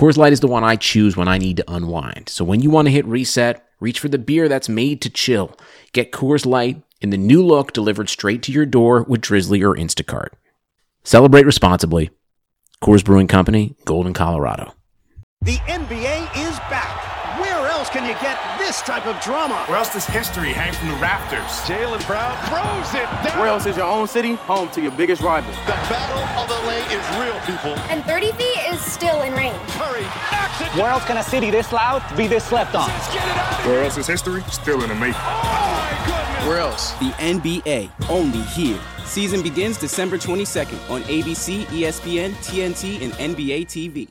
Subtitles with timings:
[0.00, 2.30] Coors Light is the one I choose when I need to unwind.
[2.30, 5.54] So when you want to hit reset, reach for the beer that's made to chill.
[5.92, 9.76] Get Coors Light in the new look delivered straight to your door with Drizly or
[9.76, 10.28] Instacart.
[11.04, 12.08] Celebrate responsibly.
[12.82, 14.72] Coors Brewing Company, Golden, Colorado.
[15.42, 17.38] The NBA is back.
[17.38, 19.62] Where else can you get this type of drama?
[19.66, 21.44] Where else does history hang from the rafters?
[21.68, 23.38] Jaylen Brown throws it down.
[23.38, 25.52] Where else is your own city home to your biggest rival?
[25.66, 27.78] The battle of the lane is real, people.
[27.90, 29.69] And 30 feet is still in range.
[30.70, 30.80] Curry knocks it.
[30.80, 32.88] Where else can a city this loud be this slept on?
[32.88, 33.66] Let's get it out.
[33.66, 35.14] Where else is history still in the making?
[35.16, 36.46] Oh.
[36.46, 36.92] Where else?
[36.94, 38.78] The NBA, only here.
[39.04, 44.08] Season begins December 22nd on ABC, ESPN, TNT, and NBA TV.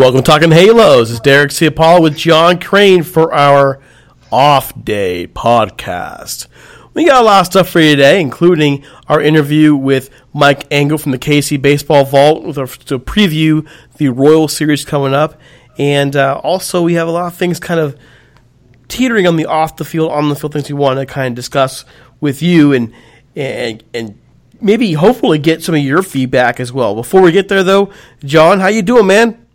[0.00, 1.10] Welcome to Talking Halos.
[1.10, 3.82] It's Derek Ciapala with John Crane for our
[4.32, 6.46] off day podcast.
[6.94, 10.96] We got a lot of stuff for you today, including our interview with Mike Engel
[10.96, 15.38] from the KC Baseball Vault with a, to preview the Royal Series coming up.
[15.76, 17.94] And uh, also, we have a lot of things kind of
[18.88, 21.34] teetering on the off the field, on the field things we want to kind of
[21.36, 21.84] discuss
[22.22, 22.94] with you and,
[23.36, 24.18] and, and
[24.62, 26.94] maybe hopefully get some of your feedback as well.
[26.94, 27.92] Before we get there, though,
[28.24, 29.46] John, how you doing, man?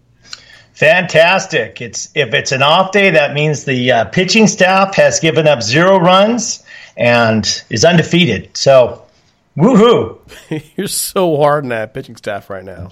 [0.76, 1.82] Fantastic.
[1.82, 5.64] It's if it's an off day, that means the uh, pitching staff has given up
[5.64, 6.64] zero runs
[6.98, 8.56] and is undefeated.
[8.58, 9.04] So,
[9.56, 10.20] woohoo!
[10.76, 12.92] You're so hard on that pitching staff right now.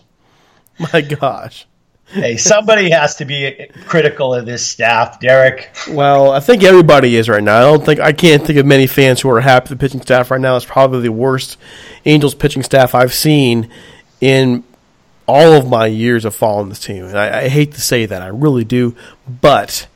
[0.79, 1.67] My gosh.
[2.07, 5.69] hey, somebody has to be critical of this staff, Derek.
[5.89, 7.57] Well, I think everybody is right now.
[7.57, 10.01] I don't think I can't think of many fans who are happy with the pitching
[10.01, 10.55] staff right now.
[10.55, 11.57] It's probably the worst
[12.05, 13.69] Angels pitching staff I've seen
[14.21, 14.63] in
[15.27, 17.05] all of my years of following this team.
[17.05, 18.95] And I, I hate to say that, I really do.
[19.41, 19.87] But,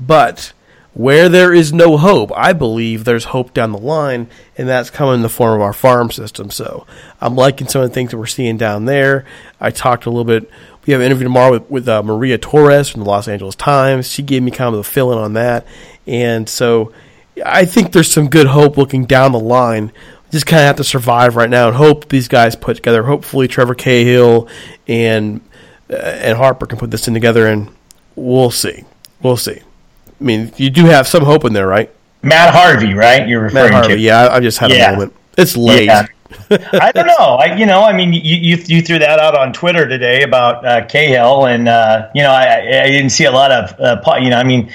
[0.00, 0.52] but
[0.94, 5.16] where there is no hope, I believe there's hope down the line, and that's coming
[5.16, 6.50] in the form of our farm system.
[6.50, 6.86] So
[7.20, 9.24] I'm liking some of the things that we're seeing down there.
[9.60, 10.48] I talked a little bit.
[10.86, 14.08] We have an interview tomorrow with, with uh, Maria Torres from the Los Angeles Times.
[14.08, 15.66] She gave me kind of the fill in on that.
[16.06, 16.92] And so
[17.44, 19.92] I think there's some good hope looking down the line
[20.34, 23.02] just kind of have to survive right now and hope these guys put together.
[23.04, 24.48] Hopefully, Trevor Cahill
[24.88, 25.40] and
[25.90, 27.68] uh, and Harper can put this in together, and
[28.16, 28.84] we'll see.
[29.22, 29.60] We'll see.
[29.60, 31.90] I mean, you do have some hope in there, right?
[32.22, 33.26] Matt Harvey, right?
[33.28, 33.98] You're referring Harvey, to?
[34.00, 34.26] yeah.
[34.26, 34.90] I, I just had Yeah.
[34.90, 35.14] a moment.
[35.38, 35.86] It's late.
[35.86, 36.06] Yeah.
[36.50, 37.36] I don't know.
[37.36, 40.64] I, you know, I mean, you, you you threw that out on Twitter today about
[40.66, 44.30] uh, Cahill, and uh, you know, I, I didn't see a lot of, uh, you
[44.30, 44.72] know, I mean,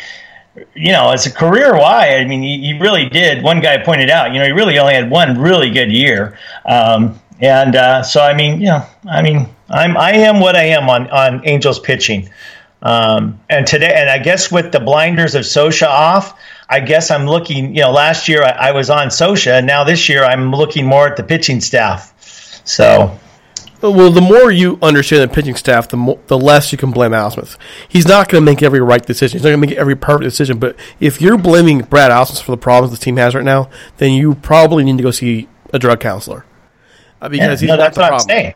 [0.76, 3.44] you know, as a career why, I mean, he, he really did.
[3.44, 7.20] One guy pointed out, you know, he really only had one really good year, um,
[7.40, 10.90] and uh, so I mean, you know, I mean, I'm I am what I am
[10.90, 12.30] on on Angels pitching,
[12.82, 16.38] um, and today, and I guess with the blinders of Scioscia off.
[16.72, 19.84] I guess I'm looking, you know, last year I, I was on Scioscia, and now
[19.84, 22.14] this year I'm looking more at the pitching staff.
[22.64, 23.20] So,
[23.82, 27.12] Well, the more you understand the pitching staff, the more, the less you can blame
[27.12, 27.58] Ausmus.
[27.88, 29.38] He's not going to make every right decision.
[29.38, 30.60] He's not going to make every perfect decision.
[30.60, 34.12] But if you're blaming Brad Ausmus for the problems the team has right now, then
[34.12, 36.46] you probably need to go see a drug counselor
[37.22, 38.30] uh, yeah, because he's no, not that's the what problem.
[38.30, 38.54] I'm saying.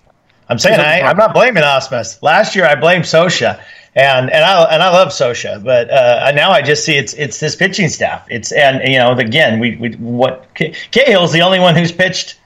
[0.49, 2.21] I'm saying He's not the I, I'm not blaming Ausmus.
[2.21, 3.61] Last year I blamed Scioscia,
[3.95, 7.39] and and I and I love Scioscia, but uh, now I just see it's it's
[7.39, 8.25] this pitching staff.
[8.29, 10.47] It's and you know again we, we what
[10.91, 12.39] Cahill's the only one who's pitched.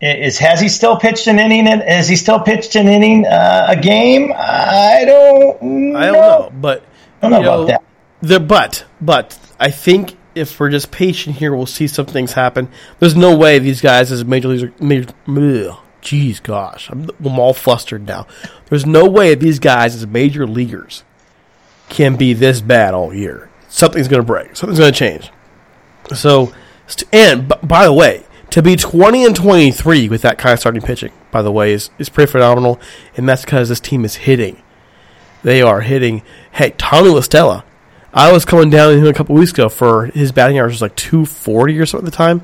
[0.00, 1.66] Is has he still pitched an inning?
[1.66, 4.32] Has he still pitched an inning uh, a game?
[4.36, 5.62] I don't.
[5.62, 5.98] Know.
[5.98, 6.84] I don't know, but
[7.22, 7.84] I don't know you about that.
[8.20, 12.68] The but but I think if we're just patient here, we'll see some things happen.
[12.98, 14.62] There's no way these guys as major leagues.
[14.64, 18.26] are- Major, ugh, Jeez, gosh, I'm, I'm all flustered now.
[18.68, 21.04] There's no way these guys as major leaguers
[21.88, 23.50] can be this bad all year.
[23.68, 24.56] Something's going to break.
[24.56, 25.30] Something's going to change.
[26.14, 26.52] So,
[27.12, 30.82] and b- by the way, to be 20 and 23 with that kind of starting
[30.82, 32.80] pitching, by the way, is, is pretty phenomenal.
[33.16, 34.62] And that's because this team is hitting.
[35.42, 36.22] They are hitting.
[36.52, 37.64] Hey, Tommy La Stella.
[38.12, 40.82] I was coming down to him a couple weeks ago for his batting average was
[40.82, 42.40] like 240 or something at the time.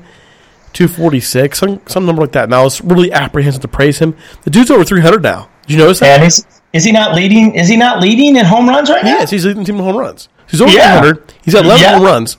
[0.73, 2.45] 246, some, some number like that.
[2.45, 4.15] And I was really apprehensive to praise him.
[4.43, 5.49] The dude's over 300 now.
[5.63, 6.19] Did you notice that?
[6.19, 7.55] And is is he not leading?
[7.55, 9.17] Is he not leading in home runs right now?
[9.19, 10.29] Yes, he's leading the team in home runs.
[10.49, 10.99] He's over Yeah.
[11.01, 11.33] 300.
[11.43, 11.93] He's got 11 Yeah.
[11.95, 12.37] home runs.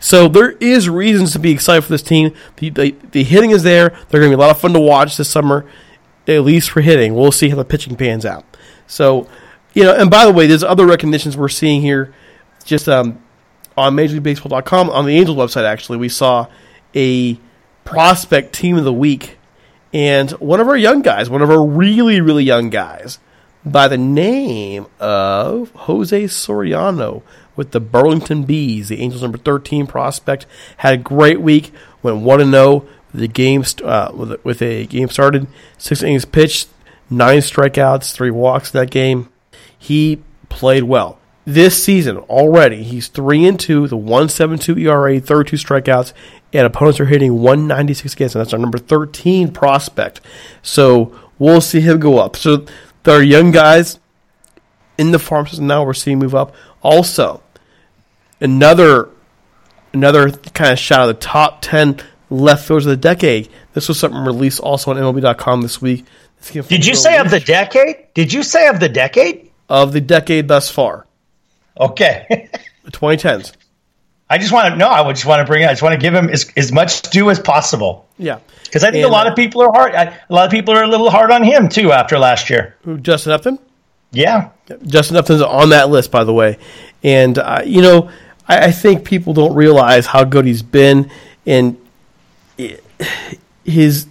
[0.00, 2.34] So there is reasons to be excited for this team.
[2.56, 3.90] The, the, the hitting is there.
[4.08, 5.66] They're going to be a lot of fun to watch this summer,
[6.26, 7.14] at least for hitting.
[7.14, 8.44] We'll see how the pitching pans out.
[8.86, 9.28] So,
[9.74, 12.14] you know, and by the way, there's other recognitions we're seeing here.
[12.64, 13.22] Just um,
[13.76, 16.46] on MajorLeagueBaseball.com, on the Angels website, actually, we saw
[16.94, 17.38] a
[17.84, 19.38] prospect team of the week.
[19.92, 23.18] And one of our young guys, one of our really, really young guys,
[23.64, 27.22] by the name of Jose Soriano
[27.56, 30.46] with the Burlington Bees, the Angels' number 13 prospect,
[30.78, 31.72] had a great week,
[32.02, 35.46] went 1 0 the game uh, with, with a game started,
[35.78, 36.68] six innings pitched,
[37.08, 39.30] nine strikeouts, three walks that game.
[39.78, 41.18] He played well.
[41.44, 46.12] This season already, he's 3 and 2, the 172 ERA, 32 strikeouts,
[46.52, 48.40] and opponents are hitting 196 against him.
[48.40, 50.20] That's our number 13 prospect.
[50.62, 52.34] So we'll see him go up.
[52.34, 52.66] So
[53.04, 54.00] there are young guys
[54.98, 56.52] in the farm system now we're seeing move up.
[56.82, 57.42] Also,
[58.40, 59.08] another
[59.92, 63.48] another kind of shot of the top 10 left fielders of the decade.
[63.72, 66.04] This was something released also on MLB.com this week.
[66.42, 68.08] This Did you say of the decade?
[68.14, 69.50] Did you say of the decade?
[69.68, 71.06] of the decade thus far,
[71.80, 72.48] Okay.
[72.84, 73.52] the 2010s?
[74.30, 74.86] I just want to know.
[74.88, 75.66] I would just want to bring it.
[75.66, 78.90] I just want to give him as, as much due as possible Yeah, because I
[78.92, 79.94] think And, a lot uh, of people are hard.
[79.94, 82.76] I, a lot of people are a little hard on him too after last year.
[82.82, 83.58] Who, Justin Upton.
[84.12, 84.50] Yeah.
[84.84, 86.58] Justin Upton's on that list, by the way.
[87.02, 88.10] And, uh, you know,
[88.48, 91.10] I, I think people don't realize how good he's been.
[91.46, 91.78] And
[93.64, 94.06] his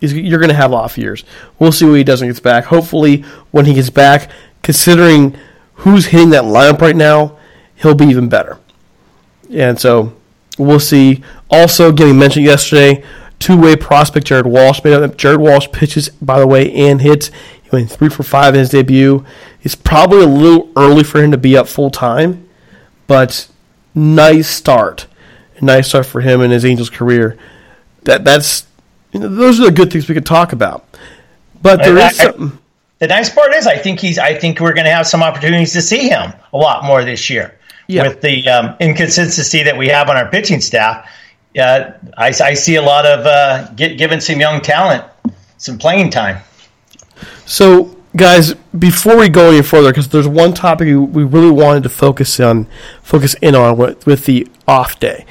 [0.00, 1.24] you're going to have off years.
[1.58, 2.66] We'll see what he does when he gets back.
[2.66, 4.30] Hopefully, when he gets back,
[4.62, 5.36] considering
[5.74, 7.36] who's hitting that lineup right now,
[7.76, 8.58] he'll be even better.
[9.50, 10.14] And so
[10.56, 11.22] we'll see.
[11.50, 13.04] Also, getting mentioned yesterday,
[13.38, 15.16] two-way prospect Jared Walsh made up.
[15.16, 17.30] Jared Walsh pitches, by the way, and hits.
[17.62, 19.24] He went three for five in his debut.
[19.62, 22.47] It's probably a little early for him to be up full time,
[23.08, 23.48] but
[23.96, 25.08] nice start.
[25.60, 27.36] Nice start for him in his Angels career.
[28.04, 28.64] That that's
[29.12, 30.86] you know, those are the good things we could talk about.
[31.60, 32.58] But there I- is I- something.
[33.00, 34.18] The nice part is, I think he's.
[34.18, 37.30] I think we're going to have some opportunities to see him a lot more this
[37.30, 37.56] year.
[37.86, 38.02] Yeah.
[38.08, 41.08] With the um, inconsistency that we have on our pitching staff,
[41.56, 45.04] uh, I, I see a lot of uh, get, giving some young talent
[45.58, 46.38] some playing time.
[47.46, 51.88] So, guys, before we go any further, because there's one topic we- really wanted to
[51.88, 52.66] focus on,
[53.02, 55.24] focus in on with, with the off day,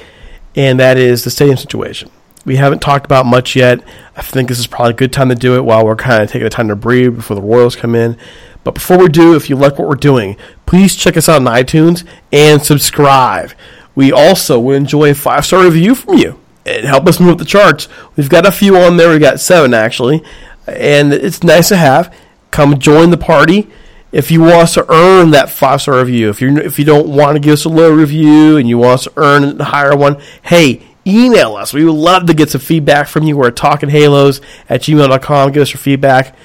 [0.55, 2.09] and that is the stadium situation.
[2.45, 3.81] We haven't talked about much yet.
[4.15, 6.29] I think this is probably a good time to do it while we're kind of
[6.29, 8.17] taking the time to breathe before the Royals come in.
[8.63, 11.45] But before we do, if you like what we're doing, please check us out on
[11.45, 13.51] iTunes and subscribe.
[13.95, 17.37] We also would enjoy a five star review from you and help us move up
[17.37, 17.87] the charts.
[18.15, 19.09] We've got a few on there.
[19.09, 20.23] We've got seven actually,
[20.67, 22.13] and it's nice to have.
[22.51, 23.69] Come join the party.
[24.11, 27.09] If you want us to earn that five star review, if you if you don't
[27.09, 29.95] want to give us a low review and you want us to earn a higher
[29.95, 31.73] one, hey, email us.
[31.73, 33.37] We would love to get some feedback from you.
[33.37, 35.51] We're at talkinghalos at gmail.com.
[35.51, 36.35] Give us your feedback.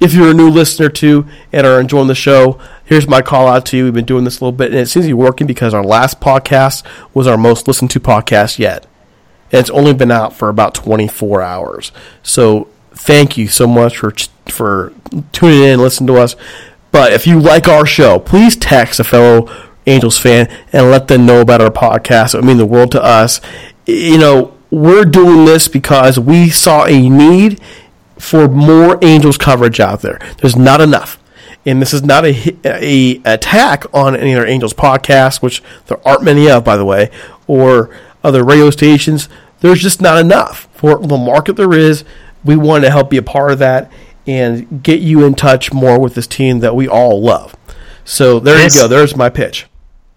[0.00, 3.66] If you're a new listener too and are enjoying the show, here's my call out
[3.66, 3.84] to you.
[3.84, 5.84] We've been doing this a little bit and it seems to be working because our
[5.84, 8.86] last podcast was our most listened to podcast yet.
[9.52, 11.92] And it's only been out for about 24 hours.
[12.22, 14.12] So thank you so much for
[14.48, 14.92] for
[15.32, 16.36] tuning in and listening to us.
[16.90, 19.50] But if you like our show, please text a fellow
[19.86, 22.34] Angels fan and let them know about our podcast.
[22.34, 23.40] It would mean the world to us.
[23.86, 27.60] You know, we're doing this because we saw a need
[28.18, 30.20] for more Angels coverage out there.
[30.38, 31.18] There's not enough.
[31.64, 36.24] And this is not a, a attack on any other Angels podcast, which there aren't
[36.24, 37.10] many of, by the way,
[37.46, 37.94] or
[38.24, 39.28] other radio stations.
[39.60, 42.04] There's just not enough for the market there is.
[42.44, 43.90] We want to help be a part of that
[44.26, 47.54] and get you in touch more with this team that we all love.
[48.04, 48.88] So there This- you go.
[48.88, 49.66] There's my pitch.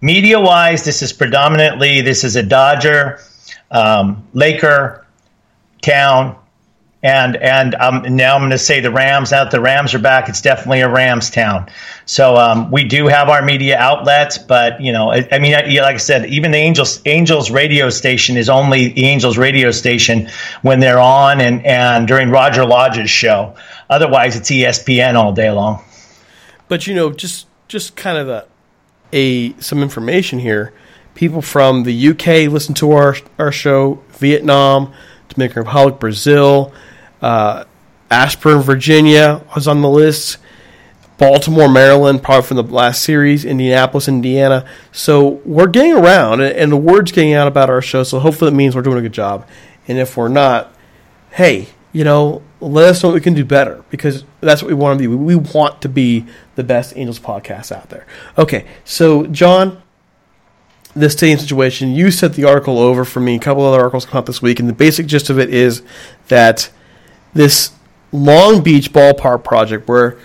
[0.01, 3.19] Media wise, this is predominantly this is a Dodger,
[3.71, 5.05] um, Laker
[5.81, 6.35] town,
[7.05, 9.29] and and um, now I'm going to say the Rams.
[9.29, 11.69] Now that the Rams are back, it's definitely a Rams town.
[12.07, 15.61] So um, we do have our media outlets, but you know, I, I mean, I,
[15.61, 20.29] like I said, even the Angels Angels radio station is only the Angels radio station
[20.63, 23.55] when they're on and and during Roger Lodge's show.
[23.87, 25.83] Otherwise, it's ESPN all day long.
[26.67, 28.47] But you know, just just kind of a,
[29.13, 30.73] a some information here.
[31.13, 34.01] People from the UK listen to our our show.
[34.17, 34.91] Vietnam,
[35.29, 36.73] Dominican Republic, Brazil,
[37.21, 37.65] uh,
[38.11, 40.37] Ashburn, Virginia was on the list.
[41.17, 44.65] Baltimore, Maryland, probably from the last series, Indianapolis, Indiana.
[44.91, 48.03] So we're getting around, and- the word's getting out about our show.
[48.03, 49.47] So hopefully that means we're doing a good job.
[49.87, 50.75] And if we're not,
[51.31, 54.73] hey, you know, let us know what we can do better because that's what we
[54.73, 55.15] want to be.
[55.15, 58.05] We want to be the best Angels podcast out there.
[58.37, 59.81] Okay, so John,
[60.95, 63.35] this same situation, you sent the article over for me.
[63.35, 65.81] A couple other articles come out this week, and the basic gist of it is
[66.27, 66.69] that
[67.35, 67.71] this
[68.11, 70.17] Long Beach ballpark project, where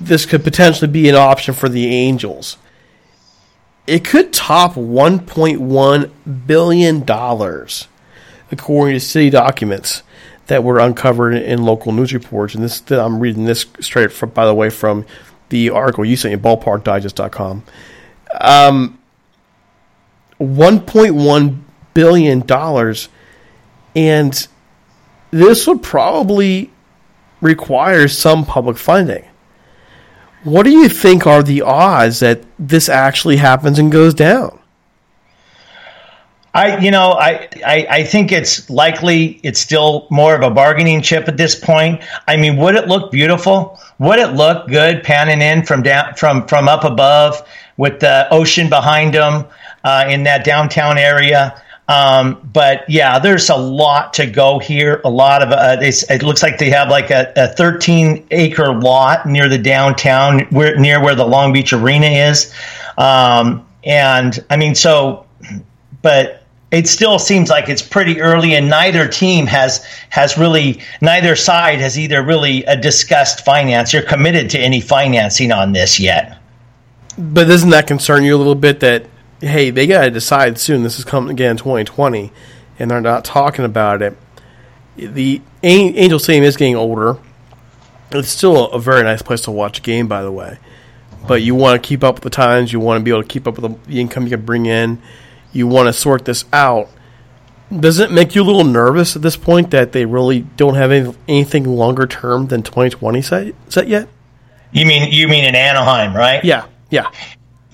[0.00, 2.56] this could potentially be an option for the Angels,
[3.86, 7.86] it could top 1.1 billion dollars,
[8.50, 10.02] according to city documents
[10.46, 12.54] that were uncovered in local news reports.
[12.54, 15.06] And this, I'm reading this straight from, by the way, from
[15.50, 17.64] the article you sent me, ballparkdigest.com.
[18.40, 18.98] Um,
[20.40, 21.60] 1.1
[21.92, 23.08] billion dollars,
[23.94, 24.48] and
[25.34, 26.70] this would probably
[27.40, 29.24] require some public funding.
[30.44, 34.60] What do you think are the odds that this actually happens and goes down?
[36.54, 41.02] I, you know, I, I, I think it's likely it's still more of a bargaining
[41.02, 42.04] chip at this point.
[42.28, 43.80] I mean, would it look beautiful?
[43.98, 47.42] Would it look good panning in from down from from up above
[47.76, 49.46] with the ocean behind them
[49.82, 51.60] uh, in that downtown area?
[51.86, 55.02] Um, but yeah, there's a lot to go here.
[55.04, 59.26] A lot of uh, it looks like they have like a, a 13 acre lot
[59.26, 62.54] near the downtown, where, near where the Long Beach Arena is.
[62.96, 65.26] Um, and I mean, so,
[66.00, 71.36] but it still seems like it's pretty early, and neither team has has really, neither
[71.36, 76.38] side has either really uh, discussed finance or committed to any financing on this yet.
[77.18, 79.06] But doesn't that concern you a little bit that
[79.44, 80.82] hey, they got to decide soon.
[80.82, 82.32] This is coming again in 2020,
[82.78, 84.16] and they're not talking about it.
[84.96, 87.18] The Angel Stadium is getting older.
[88.12, 90.58] It's still a very nice place to watch a game, by the way.
[91.26, 92.72] But you want to keep up with the times.
[92.72, 95.00] You want to be able to keep up with the income you can bring in.
[95.52, 96.88] You want to sort this out.
[97.74, 100.92] Does it make you a little nervous at this point that they really don't have
[100.92, 104.08] any, anything longer term than 2020 set, set yet?
[104.70, 106.44] You mean you mean in Anaheim, right?
[106.44, 107.10] Yeah, yeah.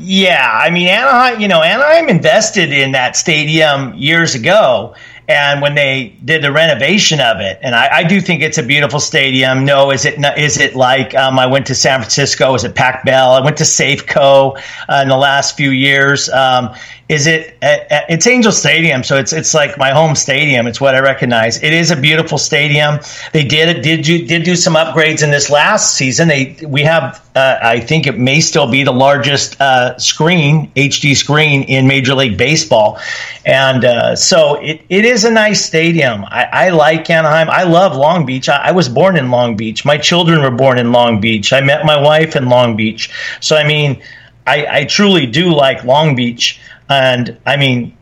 [0.03, 1.41] Yeah, I mean Anaheim.
[1.41, 4.95] You know, Anaheim invested in that stadium years ago,
[5.29, 8.63] and when they did the renovation of it, and I, I do think it's a
[8.63, 9.67] beautiful stadium.
[9.67, 10.15] No, is it?
[10.39, 12.55] Is it like um, I went to San Francisco?
[12.55, 13.33] Is it Pac Bell?
[13.33, 16.31] I went to Safeco uh, in the last few years.
[16.31, 16.75] Um,
[17.11, 20.69] is it uh, it's Angel Stadium, so it's it's like my home stadium.
[20.69, 21.61] It's what I recognize.
[21.61, 23.01] It is a beautiful stadium.
[23.33, 26.29] They did did did do some upgrades in this last season.
[26.29, 31.17] They we have uh, I think it may still be the largest uh, screen HD
[31.17, 33.01] screen in Major League Baseball,
[33.45, 36.25] and uh, so it, it is a nice stadium.
[36.27, 37.51] I, I like Anaheim.
[37.51, 38.49] I love Long Beach.
[38.49, 39.85] I, I was born in Long Beach.
[39.85, 41.53] My children were born in Long Beach.
[41.53, 43.11] I met my wife in Long Beach.
[43.41, 44.01] So I mean,
[44.47, 46.61] I, I truly do like Long Beach.
[46.91, 47.97] And I mean,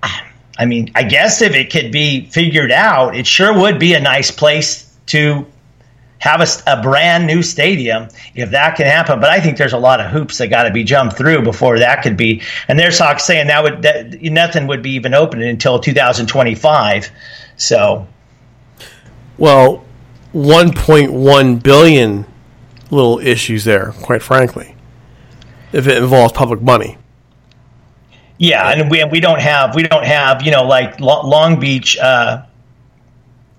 [0.59, 4.01] I mean, I guess if it could be figured out, it sure would be a
[4.01, 5.47] nice place to
[6.19, 9.21] have a, a, brand new stadium if that can happen.
[9.21, 11.79] But I think there's a lot of hoops that got to be jumped through before
[11.79, 12.43] that could be.
[12.67, 17.11] And there's talk saying that would that nothing would be even open until 2025.
[17.57, 18.09] So,
[19.37, 19.85] well,
[20.35, 22.27] 1.1 billion
[22.91, 24.75] little issues there, quite frankly,
[25.73, 26.98] if it involves public money.
[28.39, 31.99] Yeah, and we we don't have we don't have you know like Long Beach.
[31.99, 32.43] Uh,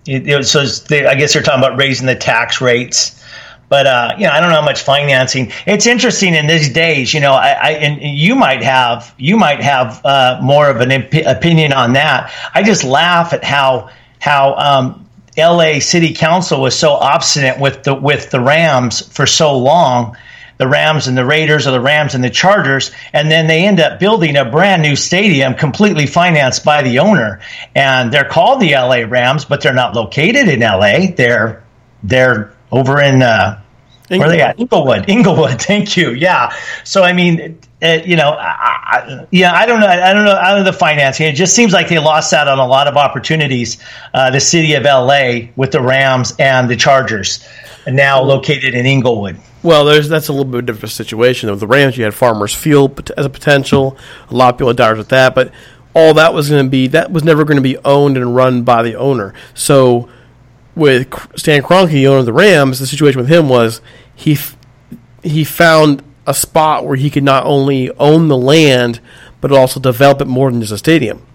[0.05, 3.21] it, it so they, I guess they're talking about raising the tax rates,
[3.67, 5.51] but uh, you know I don't know how much financing.
[5.67, 7.13] It's interesting in these days.
[7.13, 10.93] You know, I, I and you might have you might have uh, more of an
[10.93, 12.31] op- opinion on that.
[12.53, 15.81] I just laugh at how how um, L.A.
[15.81, 20.15] City Council was so obstinate with the with the Rams for so long
[20.59, 23.79] the Rams and the Raiders or the Rams and the Chargers, and then they end
[23.79, 27.39] up building a brand new stadium completely financed by the owner.
[27.73, 31.11] And they're called the LA Rams, but they're not located in LA.
[31.15, 31.63] They're
[32.03, 33.61] they're over in uh,
[34.09, 34.59] where are they at?
[34.59, 35.09] Inglewood.
[35.09, 35.61] Inglewood.
[35.61, 36.11] Thank you.
[36.11, 36.53] Yeah.
[36.83, 39.87] So I mean, uh, you know, I, I, yeah, I don't know.
[39.87, 40.35] I don't know.
[40.35, 41.27] I don't know the financing.
[41.27, 43.77] It just seems like they lost out on a lot of opportunities.
[44.13, 47.47] Uh, the city of LA with the Rams and the Chargers,
[47.87, 49.39] now located in Inglewood.
[49.61, 51.49] Well, there's that's a little bit of a different situation.
[51.49, 53.97] With the Rams, you had Farmers Field as a potential.
[54.29, 55.51] A lot of people had with that, but
[55.93, 58.63] all that was going to be that was never going to be owned and run
[58.63, 59.33] by the owner.
[59.53, 60.09] So
[60.75, 63.81] with Stan Kroenke, the owner of the Rams, the situation with him was
[64.15, 64.37] he
[65.23, 69.01] he found a spot where he could not only own the land
[69.41, 71.25] but also develop it more than just a stadium,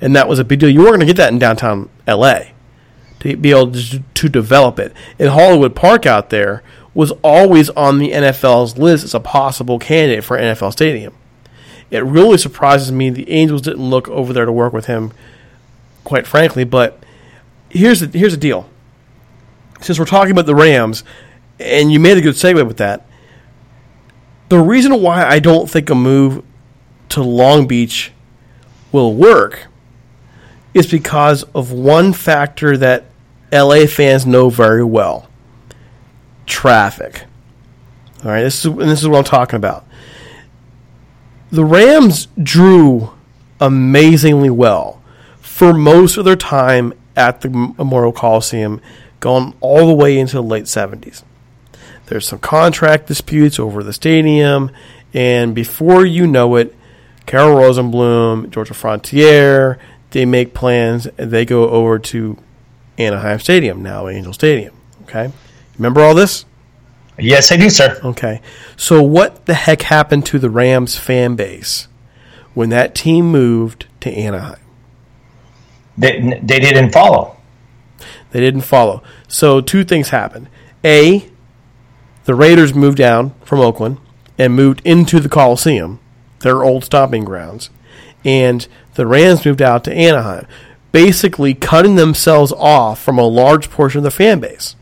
[0.00, 0.68] and that was a big deal.
[0.68, 2.51] You weren't going to get that in downtown L.A.
[3.22, 6.62] to be able to, to develop it And Hollywood Park out there
[6.92, 11.14] was always on the NFL's list as a possible candidate for NFL stadium.
[11.90, 15.12] It really surprises me the Angels didn't look over there to work with him,
[16.04, 16.64] quite frankly.
[16.64, 17.02] But
[17.70, 18.68] here's the, here's the deal.
[19.80, 21.02] Since we're talking about the Rams,
[21.58, 23.06] and you made a good segue with that,
[24.48, 26.44] the reason why I don't think a move
[27.10, 28.12] to Long Beach
[28.90, 29.68] will work
[30.74, 33.04] is because of one factor that
[33.52, 35.28] LA fans know very well
[36.46, 37.24] traffic.
[38.24, 39.86] All right, this is, and this is what I'm talking about.
[41.50, 43.10] The Rams drew
[43.60, 45.02] amazingly well
[45.40, 48.80] for most of their time at the Memorial Coliseum,
[49.20, 51.22] going all the way into the late 70s.
[52.06, 54.70] There's some contract disputes over the stadium,
[55.12, 56.74] and before you know it,
[57.26, 59.78] Carroll Rosenbloom, Georgia Frontiere,
[60.10, 62.38] they make plans and they go over to
[63.02, 64.74] Anaheim Stadium, now Angel Stadium.
[65.02, 65.32] Okay?
[65.76, 66.44] Remember all this?
[67.18, 68.00] Yes, I do, sir.
[68.02, 68.40] Okay.
[68.76, 71.88] So, what the heck happened to the Rams fan base
[72.54, 74.58] when that team moved to Anaheim?
[75.96, 77.36] They, they didn't follow.
[78.30, 79.02] They didn't follow.
[79.28, 80.48] So, two things happened.
[80.84, 81.28] A,
[82.24, 83.98] the Raiders moved down from Oakland
[84.38, 86.00] and moved into the Coliseum,
[86.40, 87.70] their old stomping grounds,
[88.24, 90.46] and the Rams moved out to Anaheim,
[90.92, 94.76] basically cutting themselves off from a large portion of the fan base.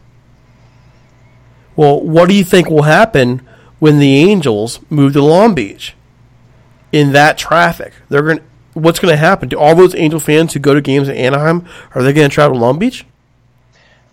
[1.76, 3.46] Well, what do you think will happen
[3.78, 5.94] when the Angels move to Long Beach?
[6.92, 8.40] In that traffic, they're going.
[8.72, 9.48] What's going to happen?
[9.48, 12.34] to all those Angel fans who go to games in Anaheim are they going to
[12.34, 13.04] travel to Long Beach?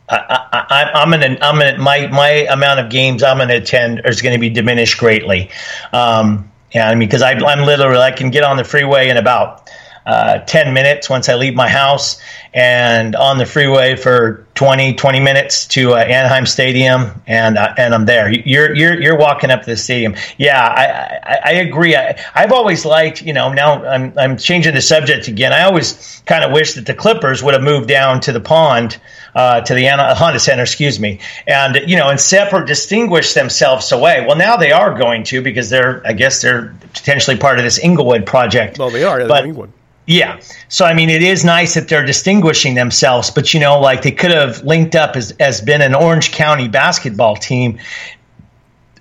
[0.10, 4.34] I, am gonna, I'm gonna, my my amount of games I'm gonna attend is going
[4.34, 5.52] to be diminished greatly.
[5.92, 9.70] Um, I mean, because I'm literally I can get on the freeway in about
[10.08, 12.18] uh, 10 minutes once I leave my house
[12.54, 17.94] and on the freeway for 20, 20 minutes to uh, Anaheim Stadium and uh, and
[17.94, 18.32] I'm there.
[18.32, 20.16] You're you're you're walking up to the stadium.
[20.38, 21.96] Yeah, I I, I agree.
[21.98, 25.52] I, I've always liked, you know, now I'm I'm changing the subject again.
[25.52, 28.98] I always kind of wish that the Clippers would have moved down to the pond
[29.36, 34.26] uh, to the Honda Center, excuse me, and you know, and separate distinguish themselves away.
[34.26, 37.78] Well, now they are going to because they're, I guess, they're potentially part of this
[37.78, 38.80] Inglewood project.
[38.80, 39.28] Well, they are.
[39.28, 39.72] But, Inglewood.
[40.08, 40.40] Yeah.
[40.70, 44.12] So I mean, it is nice that they're distinguishing themselves, but you know, like they
[44.12, 47.78] could have linked up as as been an Orange County basketball team,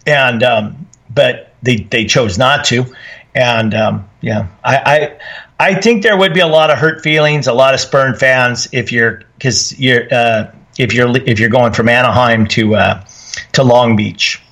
[0.05, 2.85] and um, but they they chose not to,
[3.37, 4.77] and um, yeah, I,
[5.61, 8.16] I I think there would be a lot of hurt feelings, a lot of spurn
[8.16, 13.05] fans if you're because you're uh, if you're if you're going from Anaheim to uh,
[13.53, 14.42] to Long Beach.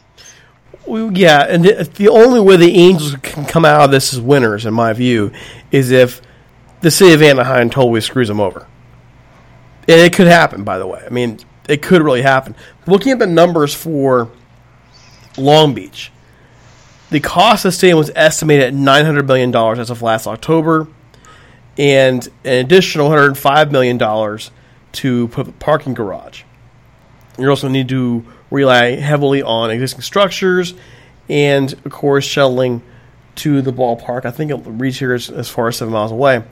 [0.87, 4.21] Well, yeah, and the, the only way the Angels can come out of this as
[4.21, 5.33] winners, in my view,
[5.73, 6.21] is if
[6.85, 8.67] the city of Anaheim totally screws them over.
[9.89, 11.03] And it could happen, by the way.
[11.05, 12.55] I mean, it could really happen.
[12.87, 14.31] Looking at the numbers for
[15.39, 16.13] Long Beach,
[17.09, 20.87] the cost of the stadium was estimated at $900 million as of last October,
[21.79, 23.99] and an additional $105 million
[24.93, 26.43] to put a parking garage.
[27.39, 30.75] You also need to rely heavily on existing structures
[31.31, 32.83] and, of course, shuttling
[33.37, 34.25] to the ballpark.
[34.25, 36.45] I think it'll reach here as, as far as seven miles away.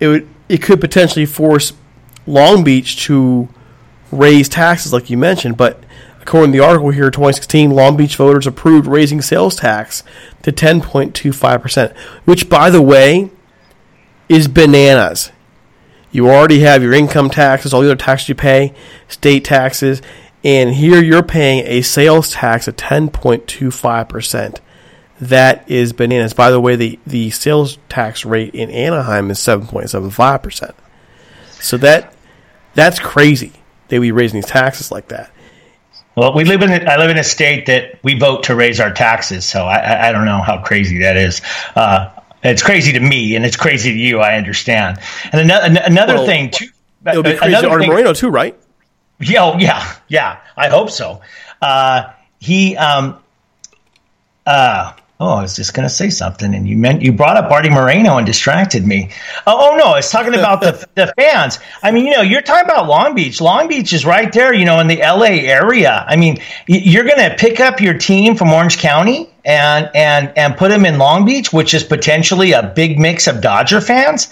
[0.00, 1.72] It would it could potentially force
[2.26, 3.48] Long Beach to
[4.10, 5.56] raise taxes, like you mentioned.
[5.56, 5.82] But
[6.20, 10.02] according to the article here, 2016, Long Beach voters approved raising sales tax
[10.42, 13.30] to 10.25 percent, which, by the way,
[14.28, 15.30] is bananas.
[16.12, 18.72] You already have your income taxes, all the other taxes you pay,
[19.08, 20.00] state taxes,
[20.42, 24.60] and here you're paying a sales tax of 10.25 percent.
[25.20, 26.34] That is bananas.
[26.34, 30.74] By the way, the, the sales tax rate in Anaheim is 7.75%.
[31.60, 32.12] So that
[32.74, 33.52] that's crazy.
[33.88, 35.30] They we raising these taxes like that.
[36.14, 38.80] Well, we live in a, I live in a state that we vote to raise
[38.80, 41.42] our taxes, so I, I don't know how crazy that is.
[41.74, 42.10] Uh,
[42.42, 44.20] it's crazy to me, and it's crazy to you.
[44.20, 44.98] I understand.
[45.32, 46.68] And another another well, thing too.
[47.06, 48.58] It'll be crazy to Moreno too, right?
[49.20, 50.40] Yeah, oh, yeah, yeah.
[50.56, 51.20] I hope so.
[51.60, 53.18] Uh, he, um,
[54.46, 57.50] uh, Oh, I was just going to say something, and you meant you brought up
[57.50, 59.10] Arte Moreno and distracted me.
[59.46, 61.58] Oh, oh no, I was talking about the the fans.
[61.82, 63.40] I mean, you know, you're talking about Long Beach.
[63.40, 66.04] Long Beach is right there, you know, in the LA area.
[66.06, 70.54] I mean, you're going to pick up your team from Orange County and and and
[70.54, 74.28] put them in Long Beach, which is potentially a big mix of Dodger fans.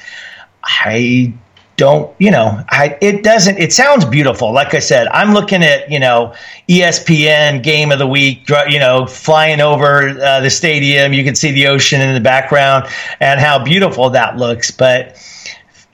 [0.63, 1.33] I
[1.77, 4.53] don't you know I, it doesn't it sounds beautiful.
[4.53, 6.35] Like i said i'm looking at you know
[6.69, 11.13] espn game of the week you know flying over uh, the stadium.
[11.13, 12.87] You can see the ocean in the background
[13.21, 14.71] and how beautiful that looks.
[14.71, 15.19] But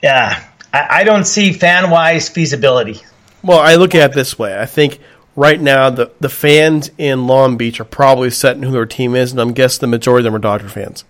[0.01, 3.01] yeah I, I don't see fan wise feasibility.
[3.43, 4.59] Well i look at it this way.
[4.59, 4.99] I think
[5.35, 9.31] right now the the fans in Long Beach are probably setting who their team is,
[9.31, 11.05] and I'm guessing the majority of them are Dodger fans.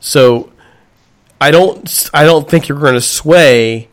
[0.00, 0.52] So
[1.40, 3.88] I don't I don't think you're going to sway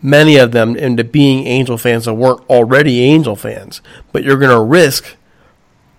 [0.00, 3.80] many of them into being Angel fans that weren't already Angel fans,
[4.12, 5.16] but you're going to risk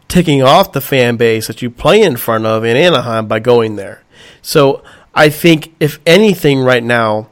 [0.08, 3.76] ticking off the fan base that you play in front of in Anaheim by going
[3.76, 4.04] there.
[4.42, 7.30] So I think if anything right now,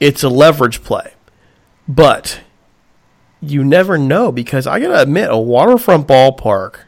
[0.00, 1.12] it's a leverage play.
[1.86, 2.40] But
[3.40, 6.80] you never know because I gotta admit, a waterfront ballpark,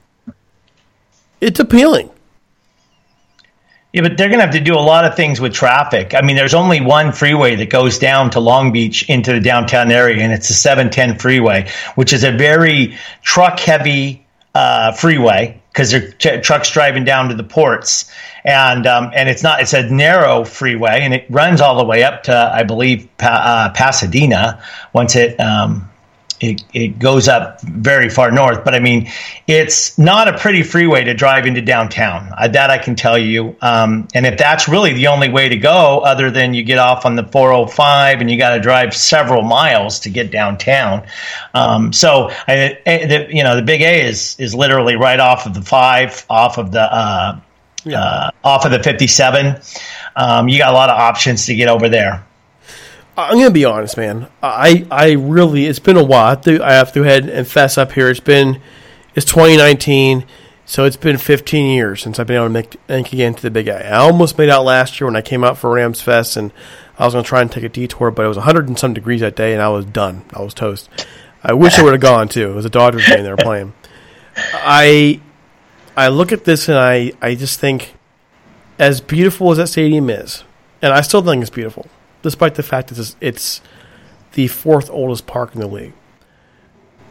[1.40, 2.10] it's appealing.
[3.94, 6.14] Yeah, but they're going to have to do a lot of things with traffic.
[6.16, 9.92] I mean, there's only one freeway that goes down to Long Beach into the downtown
[9.92, 15.92] area, and it's the 710 freeway, which is a very truck heavy uh, freeway because
[15.92, 18.10] there are t- trucks driving down to the ports,
[18.44, 22.02] and um, and it's not it's a narrow freeway, and it runs all the way
[22.02, 24.60] up to I believe pa- uh, Pasadena
[24.92, 25.88] once it um,
[26.40, 28.64] it, it goes up very far north.
[28.64, 29.10] But I mean,
[29.46, 32.32] it's not a pretty freeway to drive into downtown.
[32.36, 33.56] Uh, that I can tell you.
[33.60, 37.06] Um, and if that's really the only way to go, other than you get off
[37.06, 41.06] on the 405 and you got to drive several miles to get downtown.
[41.54, 45.54] Um, so I, the, you know, the Big A is is literally right off of
[45.54, 46.82] the five, off of the.
[46.82, 47.40] Uh,
[47.86, 49.60] uh, off of the 57.
[50.16, 52.24] Um, you got a lot of options to get over there.
[53.16, 54.28] I'm gonna be honest, man.
[54.42, 56.26] I I really it's been a while.
[56.26, 58.10] I have to, I have to head and fess up here.
[58.10, 58.60] It's been
[59.14, 60.24] it's 2019,
[60.64, 63.50] so it's been 15 years since I've been able to make make again to the
[63.50, 63.82] big guy.
[63.82, 66.52] I almost made out last year when I came out for Rams Fest, and
[66.98, 69.20] I was gonna try and take a detour, but it was 100 and some degrees
[69.20, 70.24] that day, and I was done.
[70.34, 70.88] I was toast.
[71.42, 72.50] I wish I would have gone too.
[72.50, 73.74] It was a Dodgers game they were playing.
[74.36, 75.20] I
[75.96, 77.94] I look at this and I I just think
[78.76, 80.42] as beautiful as that stadium is,
[80.82, 81.86] and I still think it's beautiful
[82.24, 83.60] despite the fact that it's,
[84.32, 85.92] the fourth oldest park in the league.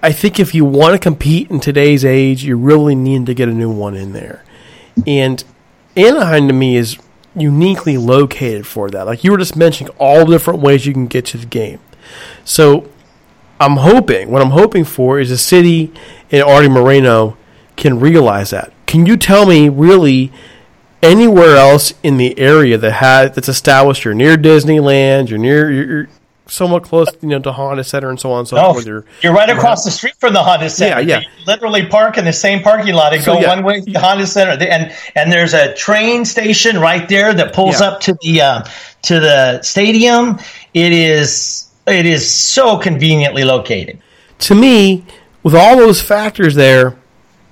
[0.01, 3.47] I think if you want to compete in today's age, you really need to get
[3.47, 4.43] a new one in there.
[5.07, 5.41] And
[5.95, 6.97] Anaheim to me is
[7.33, 9.05] uniquely located for that.
[9.05, 11.79] Like you were just mentioning all different ways you can get to the game.
[12.43, 12.89] So
[13.57, 15.93] I'm hoping, what I'm hoping for is a city
[16.29, 17.37] and Arte Moreno
[17.77, 18.73] can realize that.
[18.85, 20.33] Can you tell me really
[21.03, 24.05] anywhere else in the area that has that's established.
[24.05, 25.29] You're near Disneyland.
[25.29, 25.71] You're near.
[25.71, 26.07] You're, you're
[26.45, 28.85] somewhat close, you know, to Honda Center and so on and so no, forth.
[28.85, 30.99] You're, you're right across the street from the Honda Center.
[31.01, 31.19] Yeah, yeah.
[31.21, 33.47] You literally park in the same parking lot and So, go yeah.
[33.47, 37.53] one way to the Honda Center, and and there's a train station right there that
[37.53, 37.87] pulls Yeah.
[37.87, 38.63] up to the uh,
[39.03, 40.37] to the stadium.
[40.73, 43.99] It is it is so conveniently located.
[44.39, 45.05] to me,
[45.43, 46.95] with all those factors there,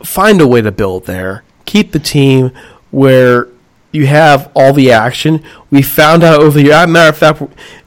[0.04, 1.44] find a way to build there.
[1.66, 2.52] Keep the team
[2.92, 3.48] where
[3.92, 5.44] you have all the action.
[5.70, 6.88] We found out over the year.
[6.88, 7.42] Matter of fact,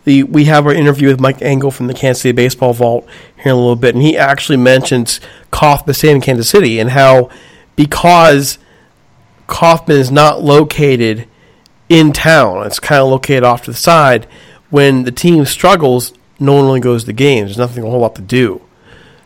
[0.04, 3.52] the, we have our interview with Mike Engel from the Kansas City Baseball Vault here
[3.52, 7.30] in a little bit, and he actually mentions Kauffman Stadium in Kansas City and how
[7.76, 8.58] because
[9.46, 11.26] Kauffman is not located
[11.88, 12.66] in town.
[12.66, 14.26] It's kind of located off to the side.
[14.70, 17.48] When the team struggles, no one really goes to the games.
[17.48, 18.60] There's nothing a whole lot to do.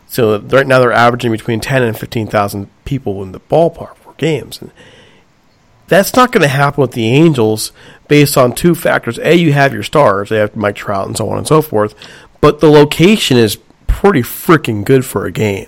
[0.07, 4.13] So right now they're averaging between ten and fifteen thousand people in the ballpark for
[4.13, 4.71] games, and
[5.89, 7.71] that's not going to happen with the Angels
[8.07, 9.19] based on two factors.
[9.19, 11.93] A, you have your stars; they have Mike Trout and so on and so forth.
[12.39, 15.67] But the location is pretty freaking good for a game.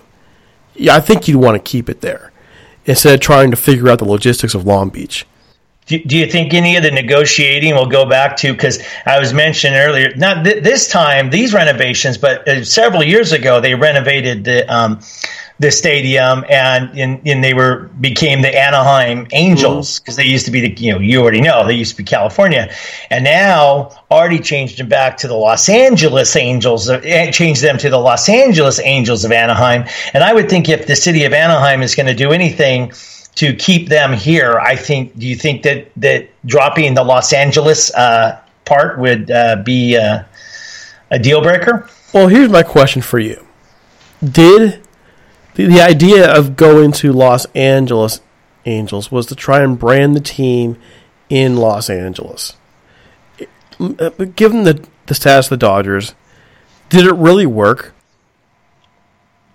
[0.75, 2.31] Yeah, I think you'd want to keep it there
[2.85, 5.25] instead of trying to figure out the logistics of Long Beach.
[5.87, 9.77] Do, you think any of the negotiating will go back to because I was mentioning
[9.77, 14.73] earlier, not th- this time these renovations, but uh, several years ago they renovated the
[14.73, 15.01] um,
[15.61, 20.51] the stadium and, and and they were became the Anaheim Angels because they used to
[20.51, 22.73] be the you know you already know they used to be California,
[23.11, 27.77] and now already changed them back to the Los Angeles Angels, uh, eh, changed them
[27.77, 31.31] to the Los Angeles Angels of Anaheim, and I would think if the city of
[31.31, 32.91] Anaheim is going to do anything
[33.35, 34.57] to keep them here.
[34.59, 35.15] I think.
[35.19, 40.23] Do you think that that dropping the Los Angeles uh, part would uh, be uh,
[41.11, 41.87] a deal breaker?
[42.15, 43.45] Well, here's my question for you:
[44.27, 44.81] Did
[45.55, 48.21] the, the idea of going to Los Angeles
[48.65, 50.77] Angels was to try and brand the team
[51.29, 52.55] in Los Angeles?
[53.79, 56.15] Uh, but Given the the status of the Dodgers,
[56.89, 57.93] did it really work?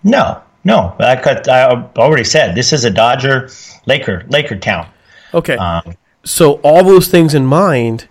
[0.02, 0.94] No, no.
[0.98, 3.48] I, could, I already said this is a Dodger
[3.86, 4.88] Laker Laker town.
[5.32, 5.56] Okay.
[5.56, 8.08] Um, so all those things in mind,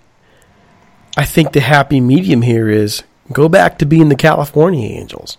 [1.18, 5.38] I think the happy medium here is go back to being the California Angels.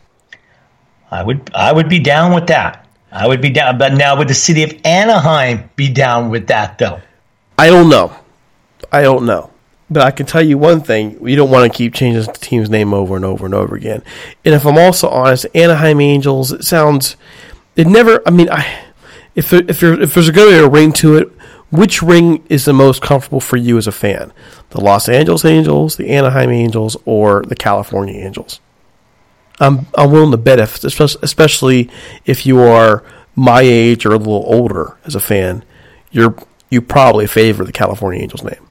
[1.10, 2.86] I would I would be down with that.
[3.12, 6.78] I would be down, but now would the city of Anaheim be down with that
[6.78, 7.00] though?
[7.58, 8.14] I don't know.
[8.92, 9.50] I don't know.
[9.88, 12.68] But I can tell you one thing: you don't want to keep changing the team's
[12.68, 14.02] name over and over and over again.
[14.44, 16.52] And if I'm also honest, Anaheim Angels.
[16.52, 17.16] It sounds.
[17.76, 18.20] It never.
[18.26, 18.84] I mean, I
[19.36, 21.30] if there, if, if there's going to be a ring to it,
[21.70, 24.32] which ring is the most comfortable for you as a fan?
[24.70, 28.60] The Los Angeles Angels, the Anaheim Angels, or the California Angels?
[29.60, 31.90] I'm I'm willing to bet if especially
[32.24, 33.02] if you are
[33.34, 35.64] my age or a little older as a fan,
[36.10, 36.36] you're
[36.70, 38.66] you probably favor the California Angels name.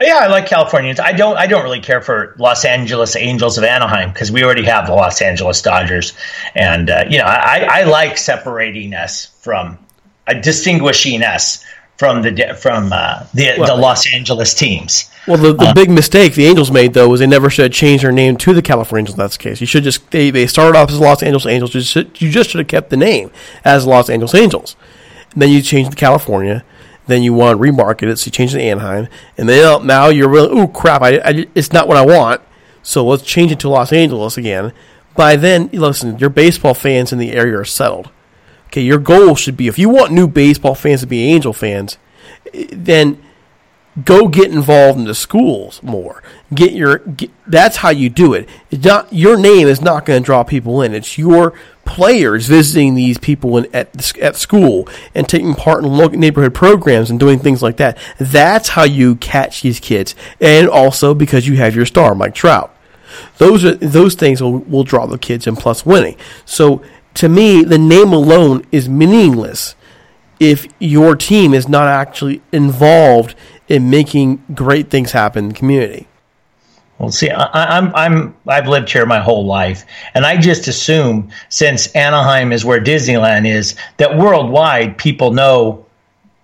[0.00, 0.98] Yeah, I like Californians.
[0.98, 1.36] I don't.
[1.36, 4.94] I don't really care for Los Angeles Angels of Anaheim because we already have the
[4.94, 6.14] Los Angeles Dodgers,
[6.54, 9.78] and uh, you know, I, I like separating us from,
[10.26, 11.62] uh, distinguishing us
[12.00, 15.10] from the from uh, the well, the Los Angeles teams.
[15.28, 17.72] Well, the, the uh, big mistake the Angels made though was they never should have
[17.72, 19.18] changed their name to the California Angels.
[19.18, 21.74] In that case, you should just they, they started off as Los Angeles Angels.
[21.74, 23.30] You just, you just should have kept the name
[23.66, 24.76] as Los Angeles Angels.
[25.34, 26.64] And then you changed to California
[27.06, 29.82] then you want to remarket it, so you change it to Anaheim, and then oh,
[29.82, 32.40] now you're really, oh crap, I, I, it's not what I want,
[32.84, 34.72] so let's change it to Los Angeles again.
[35.16, 38.10] By then, listen, your baseball fans in the area are settled.
[38.70, 41.98] Okay, your goal should be if you want new baseball fans to be Angel fans,
[42.72, 43.20] then
[44.04, 46.22] go get involved in the schools more.
[46.54, 48.48] Get your get, that's how you do it.
[48.70, 50.94] It's not your name is not going to draw people in.
[50.94, 51.52] It's your
[51.84, 57.10] players visiting these people in, at at school and taking part in local neighborhood programs
[57.10, 57.98] and doing things like that.
[58.18, 62.72] That's how you catch these kids, and also because you have your star, Mike Trout.
[63.38, 66.16] Those are those things will, will draw the kids in plus winning.
[66.44, 69.74] So to me, the name alone is meaningless
[70.38, 73.34] if your team is not actually involved
[73.68, 76.08] in making great things happen in the community.
[76.98, 81.30] Well, see, I, I'm I'm I've lived here my whole life, and I just assume
[81.48, 85.86] since Anaheim is where Disneyland is, that worldwide people know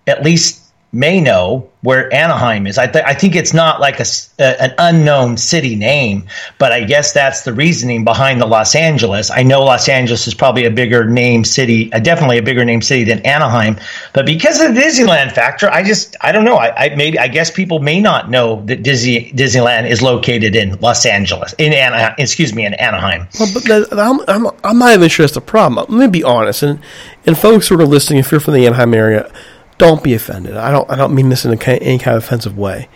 [0.07, 2.77] at least may know where Anaheim is.
[2.77, 4.05] I, th- I think it's not like a,
[4.39, 9.31] a, an unknown city name, but I guess that's the reasoning behind the Los Angeles.
[9.31, 12.81] I know Los Angeles is probably a bigger name city, uh, definitely a bigger name
[12.81, 13.77] city than Anaheim,
[14.11, 16.57] but because of the Disneyland factor, I just I don't know.
[16.57, 20.77] I, I maybe I guess people may not know that Disney Disneyland is located in
[20.81, 22.15] Los Angeles in Anaheim.
[22.17, 23.29] Excuse me, in Anaheim.
[23.39, 25.85] Well, but I'm, I'm, I'm not even sure that's a problem.
[25.87, 26.81] Let me be honest, and
[27.25, 29.31] and folks who are listening, if you're from the Anaheim area
[29.77, 30.57] don't be offended.
[30.57, 30.89] I don't.
[30.89, 32.89] I don't mean this in any kind of offensive way,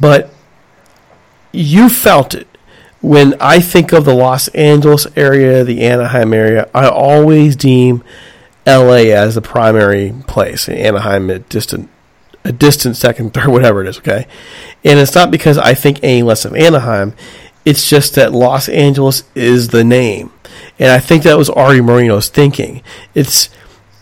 [0.00, 0.32] but
[1.52, 2.48] you felt it
[3.00, 6.70] when I think of the Los Angeles area, the Anaheim area.
[6.74, 8.02] I always deem
[8.64, 9.12] L.A.
[9.12, 11.90] as the primary place, Anaheim a distant,
[12.44, 13.98] a distant second, third, whatever it is.
[13.98, 14.26] Okay,
[14.84, 17.14] and it's not because I think any less of Anaheim.
[17.64, 20.32] It's just that Los Angeles is the name,
[20.80, 22.82] and I think that was Arte Moreno's thinking.
[23.14, 23.50] It's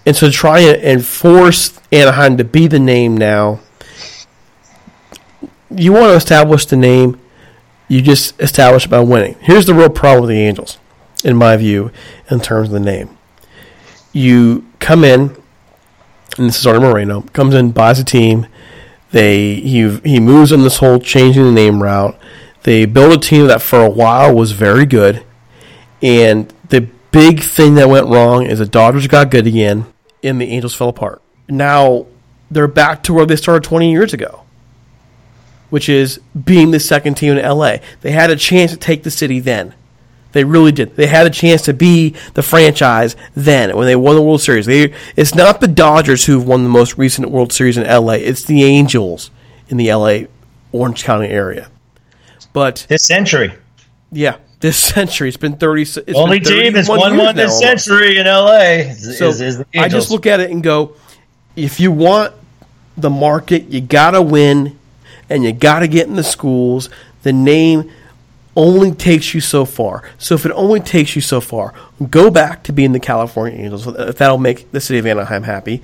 [0.07, 3.61] and so try and force Anaheim to be the name now.
[5.71, 7.21] You want to establish the name,
[7.89, 9.37] you just establish by winning.
[9.41, 10.79] Here's the real problem with the Angels,
[11.25, 11.91] in my view,
[12.31, 13.17] in terms of the name.
[14.13, 15.37] You come in,
[16.39, 18.47] and this is Arte Moreno, comes in, buys a team.
[19.13, 22.19] They he he moves on this whole changing the name route.
[22.63, 25.25] They build a team that for a while was very good,
[26.03, 26.53] and
[27.13, 29.87] big thing that went wrong is the Dodgers got good again,
[30.23, 31.23] and the Angels fell apart.
[31.49, 32.07] Now
[32.51, 34.43] they're back to where they started 20 years ago,
[35.71, 37.77] which is being the second team in LA.
[38.01, 39.75] They had a chance to take the city then.
[40.33, 40.95] They really did.
[40.95, 44.67] They had a chance to be the franchise then when they won the World Series.
[44.67, 48.13] They, it's not the Dodgers who've won the most recent World Series in LA.
[48.13, 49.31] It's the Angels
[49.69, 50.27] in the LA
[50.73, 51.69] Orange County area.
[52.53, 53.55] But this century,
[54.13, 55.29] yeah, this century.
[55.29, 55.83] It's been thirty.
[55.83, 58.93] It's Only been team that's won one this century in LA.
[58.95, 60.97] so is, is I just look at it and go,
[61.57, 62.35] if you want
[62.97, 64.79] the market, you gotta win,
[65.29, 66.89] and you gotta get in the schools.
[67.23, 67.91] The name
[68.57, 70.05] only takes you so far.
[70.19, 71.75] So if it only takes you so far,
[72.11, 73.87] go back to being the California Angels.
[73.87, 75.83] If that'll make the city of Anaheim happy,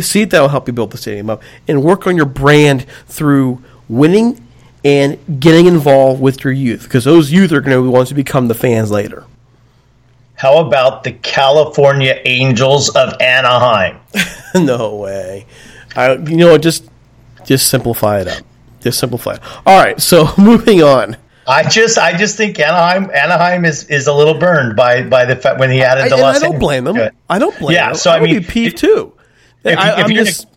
[0.00, 3.62] see if that'll help you build the stadium up, and work on your brand through
[3.88, 4.46] winning
[4.84, 8.14] and getting involved with your youth because those youth are going to be ones to
[8.14, 9.24] become the fans later.
[10.34, 14.00] How about the California Angels of Anaheim?
[14.54, 15.46] no way.
[15.94, 16.62] I, you know what?
[16.62, 16.88] Just
[17.44, 18.44] just simplify it up.
[18.80, 19.40] Just simplify it.
[19.66, 20.00] All right.
[20.00, 21.16] So moving on.
[21.46, 25.36] I just I just think Anaheim Anaheim is, is a little burned by by the
[25.36, 27.10] fact when he added the I, Los I don't blame him.
[27.28, 27.92] I don't blame yeah.
[27.92, 29.12] So I, I mean, be peeved too.
[29.64, 30.48] If, I, you're just,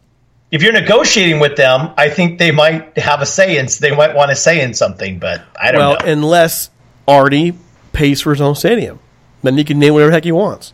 [0.56, 3.68] if you're negotiating with them, I think they might have a say in.
[3.82, 6.06] They might want to say in something, but I don't well, know.
[6.06, 6.70] unless
[7.06, 7.54] Arte
[7.92, 9.00] pays for his own stadium,
[9.44, 10.74] then he can name whatever heck he wants.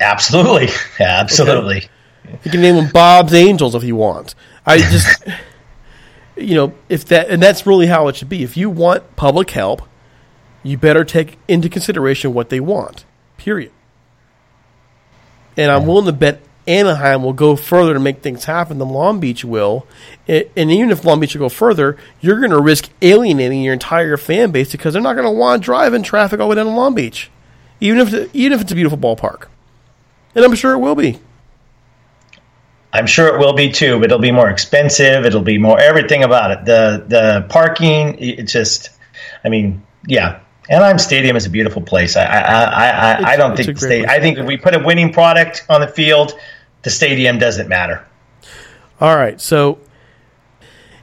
[0.00, 0.68] Absolutely,
[1.00, 1.76] absolutely.
[2.24, 2.38] Okay.
[2.44, 4.34] He can name them Bob's Angels if he wants.
[4.64, 5.22] I just.
[6.34, 8.42] you know, if that and that's really how it should be.
[8.42, 9.82] If you want public help,
[10.62, 13.04] you better take into consideration what they want.
[13.36, 13.70] Period.
[15.58, 19.18] And I'm willing to bet Anaheim will go further to make things happen than Long
[19.20, 19.86] Beach will.
[20.28, 24.18] And even if Long Beach will go further, you're going to risk alienating your entire
[24.18, 26.72] fan base because they're not going to want driving traffic all the way down to
[26.72, 27.30] Long Beach,
[27.80, 29.46] even if even if it's a beautiful ballpark.
[30.34, 31.18] And I'm sure it will be.
[32.92, 35.24] I'm sure it will be too, but it'll be more expensive.
[35.24, 36.64] It'll be more everything about it.
[36.64, 38.90] The the parking, it just,
[39.44, 40.40] I mean, yeah.
[40.70, 42.14] Anaheim Stadium is a beautiful place.
[42.14, 43.82] I I I, I, I don't think.
[43.82, 46.34] I think if we put a winning product on the field,
[46.82, 48.06] the stadium doesn't matter.
[49.00, 49.78] All right, so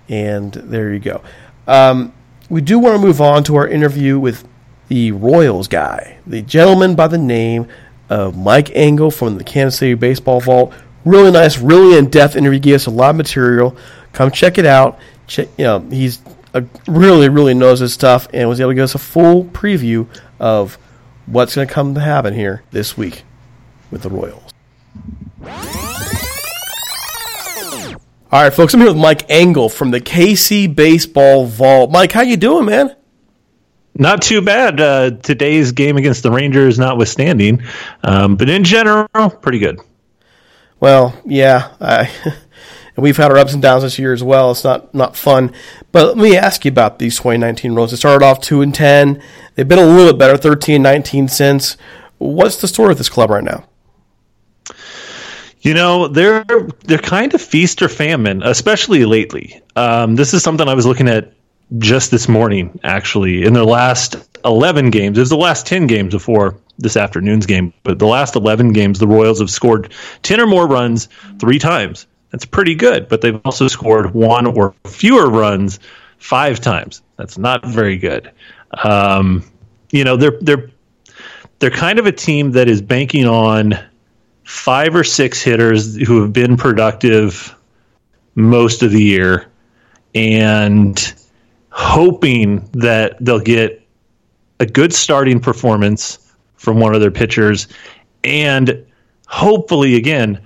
[0.10, 1.22] and there you go.
[1.68, 2.14] Um,
[2.50, 4.48] we do want to move on to our interview with
[4.88, 7.68] the Royals guy, the gentleman by the name
[8.10, 10.74] of Mike Engel from the Kansas City Baseball Vault.
[11.06, 12.60] Really nice, really in depth interview.
[12.60, 13.76] Gave us a lot of material.
[14.14, 15.00] Come check it out.
[15.28, 16.22] Check, you know, he's
[16.54, 20.08] a, really, really knows his stuff and was able to give us a full preview
[20.40, 20.78] of
[21.26, 23.24] what's going to come to happen here this week
[23.92, 24.52] with the Royals.
[28.32, 31.92] All right, folks, I'm here with Mike Engel from the KC Baseball Vault.
[31.92, 32.96] Mike, how you doing, man?
[33.94, 34.82] Not too bad.
[34.82, 37.62] Uh, today's game against the Rangers, notwithstanding,
[38.04, 39.08] um, but in general,
[39.42, 39.80] pretty good.
[40.80, 42.36] Well, yeah, I, and
[43.04, 44.52] we've had our ups and downs this year as well.
[44.52, 45.54] It's not not fun.
[45.92, 47.92] But let me ask you about these 2019 Royals.
[47.92, 49.22] They started off two and ten.
[49.54, 51.78] They've been a little bit better, 13, 19 since.
[52.18, 53.66] What's the story with this club right now?
[55.66, 56.46] You know, they're
[56.84, 59.64] they're kind of feast or famine, especially lately.
[59.76, 61.34] Um, this is something I was looking at
[61.80, 63.44] just this morning, actually.
[63.44, 67.74] In their last eleven games, it was the last ten games before this afternoon's game,
[67.82, 72.06] but the last eleven games, the Royals have scored ten or more runs three times.
[72.30, 75.80] That's pretty good, but they've also scored one or fewer runs
[76.20, 77.02] five times.
[77.18, 78.32] That's not very good.
[78.84, 79.44] Um,
[79.90, 80.70] you know, they're they're
[81.58, 83.80] they're kind of a team that is banking on
[84.46, 87.56] five or six hitters who have been productive
[88.36, 89.52] most of the year
[90.14, 91.14] and
[91.72, 93.82] hoping that they'll get
[94.60, 97.68] a good starting performance from one of their pitchers
[98.24, 98.86] and
[99.28, 100.40] hopefully again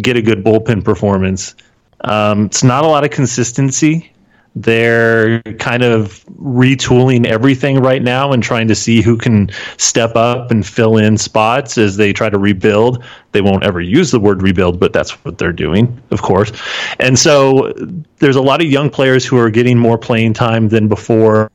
[0.00, 1.54] get a good bullpen performance.
[2.02, 4.12] Um, it's not a lot of consistency
[4.56, 10.50] they're kind of retooling everything right now and trying to see who can step up
[10.50, 13.04] and fill in spots as they try to rebuild.
[13.32, 16.52] They won't ever use the word rebuild, but that's what they're doing, of course.
[16.98, 17.74] And so
[18.16, 21.50] there's a lot of young players who are getting more playing time than before,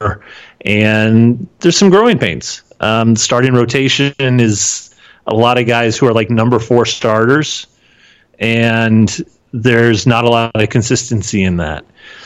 [0.63, 2.61] and there's some growing pains.
[2.81, 4.93] Um, starting rotation is
[5.25, 7.65] a lot of guys who are like number four starters,
[8.37, 11.83] and there's not a lot of consistency in that.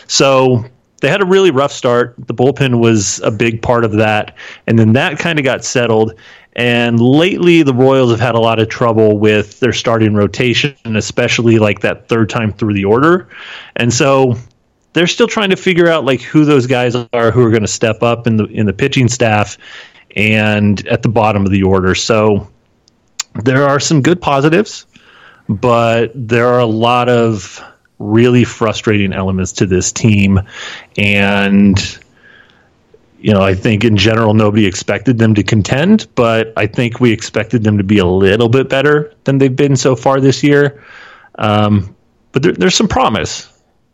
[0.08, 0.65] So
[1.02, 2.15] they had a really rough start.
[2.18, 4.36] The bullpen was a big part of that.
[4.68, 6.13] And then that kind of got settled.
[6.56, 11.60] And lately, the Royals have had a lot of trouble with their starting rotation, especially
[11.60, 13.28] like that third time through the order.
[13.76, 14.36] And so
[14.94, 17.68] they're still trying to figure out like who those guys are who are going to
[17.68, 19.58] step up in the in the pitching staff
[20.15, 21.94] and at the bottom of the order.
[21.94, 22.50] So
[23.44, 24.86] there are some good positives,
[25.50, 27.62] but there are a lot of
[27.99, 30.41] really frustrating elements to this team.
[30.97, 31.99] And,
[33.19, 37.12] you know, I think in general, nobody expected them to contend, but I think we
[37.12, 40.84] expected them to be a little bit better than they've been so far this year.
[41.36, 41.95] Um,
[42.31, 43.51] but there, there's some promise.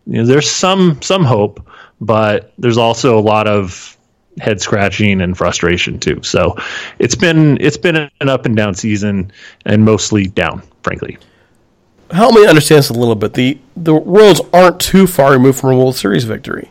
[0.08, 1.66] You know, there's some some hope,
[2.00, 3.96] but there's also a lot of
[4.40, 6.24] head scratching and frustration too.
[6.24, 6.56] So
[6.98, 9.32] it's been it's been an up and down season,
[9.64, 11.20] and mostly down, frankly
[12.12, 13.34] help me understand this a little bit.
[13.34, 16.70] The the Royals aren't too far removed from a World Series victory,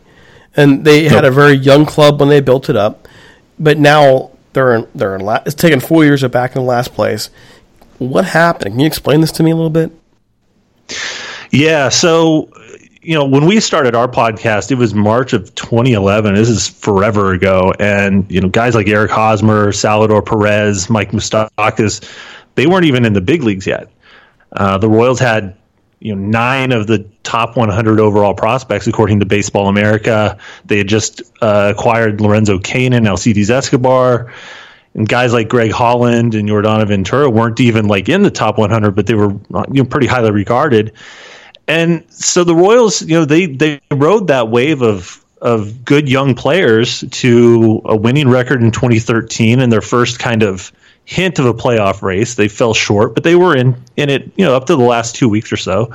[0.56, 1.12] and they nope.
[1.12, 3.08] had a very young club when they built it up,
[3.58, 6.94] but now they're in, they're in la- it's taken four years to back in last
[6.94, 7.30] place.
[7.98, 8.72] What happened?
[8.72, 9.92] Can you explain this to me a little bit?
[11.50, 12.50] Yeah, so
[13.02, 16.34] you know, when we started our podcast, it was March of 2011.
[16.34, 22.04] This is forever ago, and you know, guys like Eric Hosmer, Salvador Perez, Mike Moustakas,
[22.56, 23.90] they weren't even in the big leagues yet.
[24.52, 25.56] Uh, the Royals had
[26.00, 30.38] you know nine of the top 100 overall prospects according to Baseball America.
[30.64, 34.32] They had just uh, acquired Lorenzo Cain Alcides Escobar,
[34.94, 38.92] and guys like Greg Holland and Yordano Ventura weren't even like in the top 100,
[38.92, 39.30] but they were
[39.70, 40.92] you know pretty highly regarded.
[41.68, 46.34] And so the Royals, you know, they they rode that wave of of good young
[46.34, 50.70] players to a winning record in 2013 and their first kind of
[51.10, 52.36] hint of a playoff race.
[52.36, 54.30] They fell short, but they were in in it.
[54.36, 55.92] You know, up to the last two weeks or so.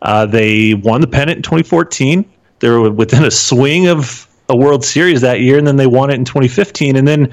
[0.00, 2.24] Uh, they won the pennant in 2014.
[2.60, 6.08] They were within a swing of a World Series that year, and then they won
[6.08, 6.96] it in 2015.
[6.96, 7.32] And then,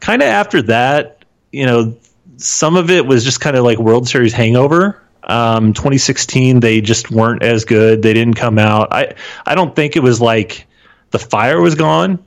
[0.00, 1.94] kind of after that, you know,
[2.38, 5.02] some of it was just kind of like World Series hangover.
[5.24, 8.00] Um, 2016, they just weren't as good.
[8.00, 8.88] They didn't come out.
[8.92, 10.66] I I don't think it was like
[11.10, 12.24] the fire was gone,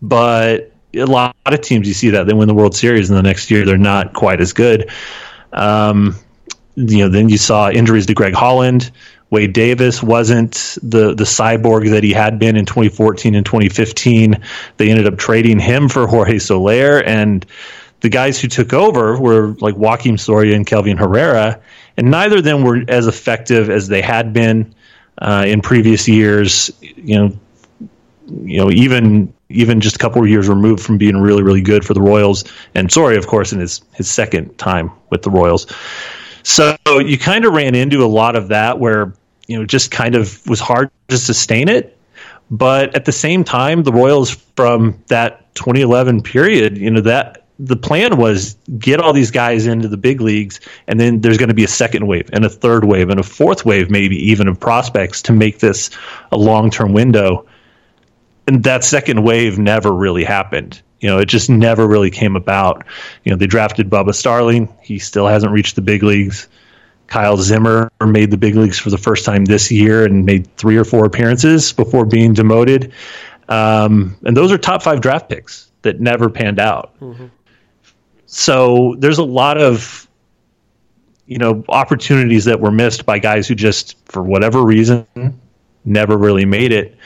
[0.00, 3.22] but a lot of teams you see that they win the World Series and the
[3.22, 4.90] next year they're not quite as good.
[5.52, 6.16] Um,
[6.76, 8.90] you know, then you saw injuries to Greg Holland.
[9.30, 14.42] Wade Davis wasn't the the cyborg that he had been in 2014 and 2015.
[14.76, 17.46] They ended up trading him for Jorge Soler, and
[18.00, 21.60] the guys who took over were like Joakim Soria and Kelvin Herrera,
[21.96, 24.74] and neither of them were as effective as they had been
[25.16, 26.70] uh, in previous years.
[26.80, 27.40] You know,
[28.26, 31.84] you know, even even just a couple of years removed from being really really good
[31.84, 32.44] for the Royals,
[32.74, 35.66] and Soria, of course, in his his second time with the Royals.
[36.42, 39.14] So you kind of ran into a lot of that where
[39.46, 41.98] you know just kind of was hard to sustain it.
[42.50, 47.76] But at the same time, the Royals from that 2011 period, you know that the
[47.76, 51.54] plan was get all these guys into the big leagues, and then there's going to
[51.54, 54.58] be a second wave and a third wave and a fourth wave, maybe even of
[54.58, 55.90] prospects to make this
[56.32, 57.46] a long term window.
[58.46, 60.80] And that second wave never really happened.
[61.00, 62.84] You know, it just never really came about.
[63.24, 64.72] You know, they drafted Bubba Starling.
[64.82, 66.48] He still hasn't reached the big leagues.
[67.08, 70.76] Kyle Zimmer made the big leagues for the first time this year and made three
[70.76, 72.92] or four appearances before being demoted.
[73.48, 76.98] Um, and those are top five draft picks that never panned out.
[77.00, 77.26] Mm-hmm.
[78.26, 80.08] So there's a lot of
[81.26, 85.06] you know opportunities that were missed by guys who just for whatever reason
[85.84, 86.96] never really made it.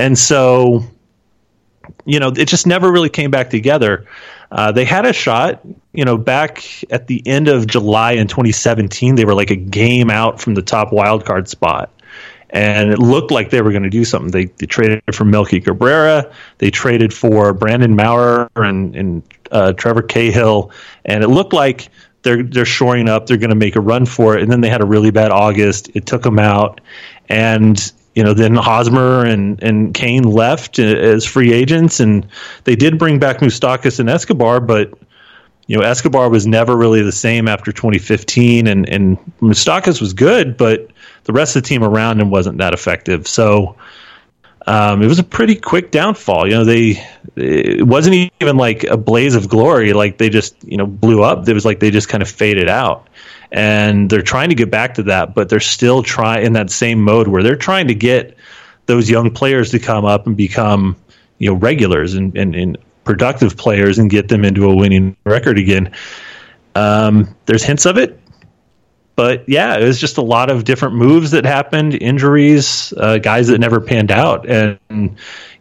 [0.00, 0.84] And so
[2.04, 4.06] you know, it just never really came back together.
[4.50, 5.60] Uh, they had a shot,
[5.92, 9.14] you know, back at the end of July in 2017.
[9.14, 11.90] They were like a game out from the top wild card spot,
[12.50, 14.30] and it looked like they were going to do something.
[14.30, 19.22] They, they traded for Melky Cabrera, they traded for Brandon Maurer and, and
[19.52, 20.72] uh, Trevor Cahill,
[21.04, 21.88] and it looked like
[22.22, 23.26] they're they're shoring up.
[23.26, 25.30] They're going to make a run for it, and then they had a really bad
[25.30, 25.90] August.
[25.94, 26.80] It took them out,
[27.28, 32.26] and you know, then Hosmer and, and Cain left as free agents, and
[32.64, 34.92] they did bring back Moustakas and Escobar, but
[35.66, 40.56] you know, Escobar was never really the same after 2015, and and Moustakas was good,
[40.56, 40.90] but
[41.24, 43.28] the rest of the team around him wasn't that effective.
[43.28, 43.76] So
[44.66, 46.48] um, it was a pretty quick downfall.
[46.48, 47.06] You know, they
[47.36, 49.92] it wasn't even like a blaze of glory.
[49.92, 51.48] Like they just you know blew up.
[51.48, 53.08] It was like they just kind of faded out
[53.52, 57.02] and they're trying to get back to that, but they're still trying in that same
[57.02, 58.36] mode where they're trying to get
[58.86, 60.96] those young players to come up and become
[61.38, 65.58] you know regulars and, and, and productive players and get them into a winning record
[65.58, 65.92] again.
[66.74, 68.20] Um, there's hints of it,
[69.16, 73.48] but yeah, it was just a lot of different moves that happened, injuries, uh, guys
[73.48, 74.78] that never panned out, and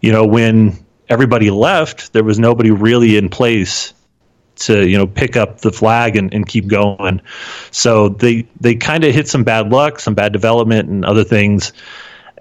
[0.02, 0.78] you know when
[1.08, 3.94] everybody left, there was nobody really in place
[4.60, 7.22] to you know pick up the flag and, and keep going.
[7.72, 11.74] So they they kind of hit some bad luck, some bad development, and other things,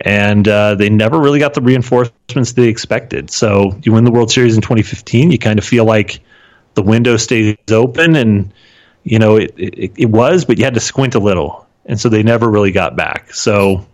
[0.01, 3.31] and uh, they never really got the reinforcements they expected.
[3.31, 6.21] So you win the World Series in 2015, you kind of feel like
[6.75, 8.53] the window stays open, and
[9.05, 12.09] you know it, it, it was, but you had to squint a little, and so
[12.09, 13.33] they never really got back.
[13.33, 13.87] So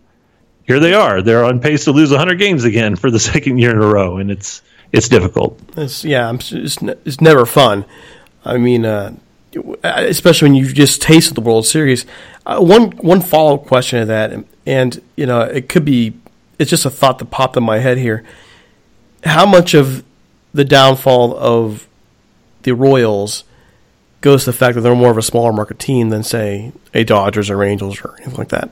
[0.65, 1.21] here they are.
[1.21, 4.17] They're on pace to lose 100 games again for the second year in a row,
[4.17, 4.61] and it's
[4.95, 5.59] it's difficult.
[5.75, 7.85] It's yeah, it's, it's never fun.
[8.43, 9.15] I mean, uh,
[9.83, 12.05] especially when you've just tasted the World Series.
[12.45, 16.13] Uh, one one follow up question to that, and, and, you know, it could be
[16.59, 18.23] it's just a thought that popped in my head here.
[19.23, 20.03] How much of
[20.53, 21.87] the downfall of
[22.63, 23.43] the Royals
[24.21, 27.03] goes to the fact that they're more of a smaller market team than say a
[27.03, 28.71] Dodgers or Angels or anything like that?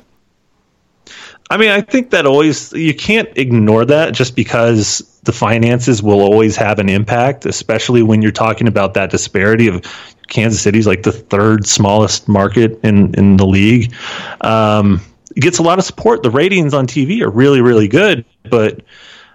[1.49, 6.21] I mean, I think that always you can't ignore that just because the finances will
[6.21, 9.85] always have an impact, especially when you're talking about that disparity of
[10.27, 13.93] Kansas City's like the third smallest market in in the league.
[14.41, 15.01] Um,
[15.35, 16.23] gets a lot of support.
[16.23, 18.81] The ratings on TV are really really good, but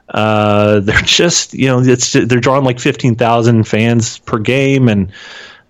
[0.09, 5.13] uh, they're just you know it's they're drawing like fifteen thousand fans per game, and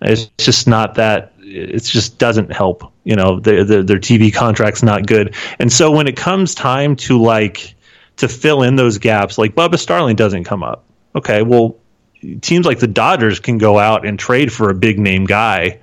[0.01, 2.91] it's just not that it just doesn't help.
[3.09, 7.19] You know, their their TV contract's not good, and so when it comes time to
[7.19, 7.73] like
[8.17, 10.83] to fill in those gaps, like Bubba Starling doesn't come up.
[11.15, 11.77] Okay, well,
[12.41, 15.79] teams like the Dodgers can go out and trade for a big name guy,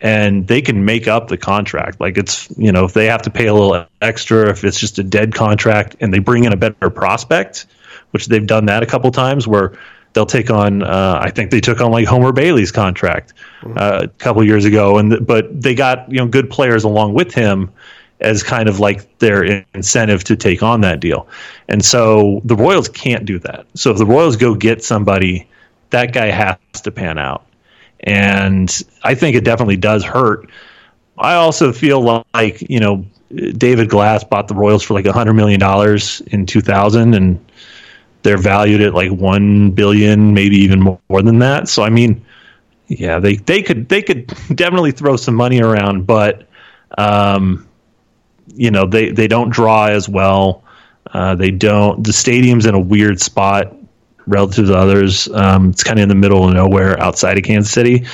[0.00, 2.00] and they can make up the contract.
[2.00, 4.98] Like it's you know if they have to pay a little extra, if it's just
[4.98, 7.66] a dead contract, and they bring in a better prospect,
[8.10, 9.78] which they've done that a couple times where
[10.14, 10.82] they'll take on.
[10.82, 13.34] Uh, I think they took on like Homer Bailey's contract
[13.76, 17.34] uh, a couple years ago, and but they got you know good players along with
[17.34, 17.70] him,
[18.20, 21.28] as kind of like their incentive to take on that deal.
[21.68, 23.66] And so the Royals can't do that.
[23.74, 25.46] So if the Royals go get somebody,
[25.90, 27.46] that guy has to pan out.
[28.00, 30.48] And I think it definitely does hurt.
[31.16, 35.60] I also feel like, you know, David Glass bought the Royals for like $100 million
[36.32, 37.43] in 2000 and
[38.24, 41.68] they're valued at like 1 billion, maybe even more than that.
[41.68, 42.24] So I mean,
[42.88, 46.48] yeah, they, they could they could definitely throw some money around, but
[46.98, 47.68] um,
[48.54, 50.64] you know they they don't draw as well.
[51.12, 52.04] Uh, they don't.
[52.04, 53.74] The stadium's in a weird spot
[54.26, 55.28] relative to others.
[55.28, 58.06] Um, it's kind of in the middle of nowhere outside of Kansas City,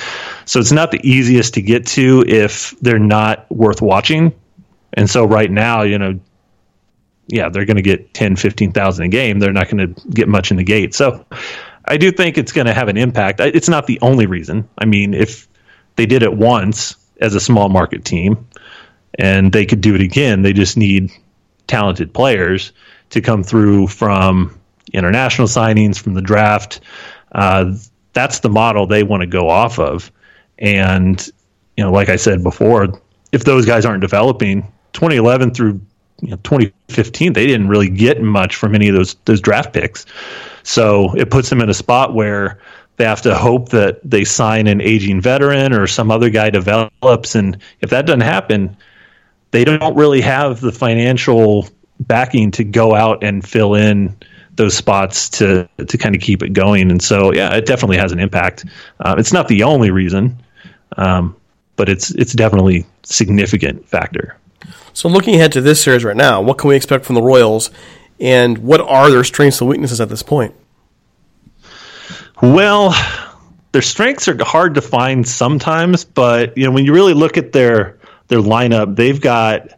[0.45, 4.33] so it's not the easiest to get to if they're not worth watching.
[4.93, 6.19] And so right now, you know,
[7.31, 9.39] yeah, they're going to get 10, 15,000 a game.
[9.39, 10.93] They're not going to get much in the gate.
[10.93, 11.25] So
[11.85, 13.39] I do think it's going to have an impact.
[13.39, 14.69] It's not the only reason.
[14.77, 15.47] I mean, if
[15.95, 18.47] they did it once as a small market team
[19.17, 21.11] and they could do it again, they just need
[21.67, 22.73] talented players
[23.11, 24.59] to come through from
[24.91, 26.81] international signings, from the draft.
[27.31, 27.75] Uh,
[28.11, 30.11] that's the model they want to go off of.
[30.59, 31.25] And,
[31.77, 33.01] you know, like I said before,
[33.31, 35.79] if those guys aren't developing, 2011 through
[36.21, 40.05] you know, 2015, they didn't really get much from any of those those draft picks.
[40.63, 42.59] So it puts them in a spot where
[42.97, 47.35] they have to hope that they sign an aging veteran or some other guy develops.
[47.35, 48.77] And if that doesn't happen,
[49.51, 51.67] they don't really have the financial
[51.99, 54.15] backing to go out and fill in
[54.55, 56.91] those spots to to kind of keep it going.
[56.91, 58.65] And so, yeah, it definitely has an impact.
[58.99, 60.37] Uh, it's not the only reason,
[60.97, 61.35] um,
[61.75, 64.37] but it's it's definitely significant factor.
[64.93, 67.71] So, looking ahead to this series right now, what can we expect from the Royals,
[68.19, 70.53] and what are their strengths and weaknesses at this point?
[72.41, 72.93] Well,
[73.71, 77.51] their strengths are hard to find sometimes, but you know when you really look at
[77.51, 79.69] their their lineup, they've got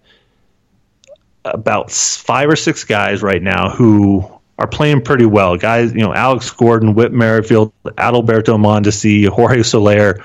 [1.45, 5.57] about five or six guys right now who are playing pretty well.
[5.57, 10.24] Guys, you know, Alex Gordon, Whit Merrifield, Adalberto Mondesi, Jorge Soler,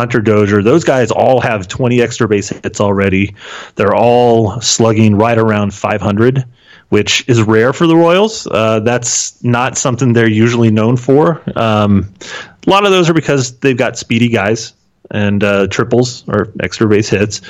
[0.00, 3.34] Hunter Dozier, those guys all have 20 extra base hits already.
[3.74, 6.42] They're all slugging right around 500,
[6.88, 8.46] which is rare for the Royals.
[8.46, 11.42] Uh, that's not something they're usually known for.
[11.54, 12.14] Um,
[12.66, 14.72] a lot of those are because they've got speedy guys
[15.10, 17.42] and uh, triples or extra base hits.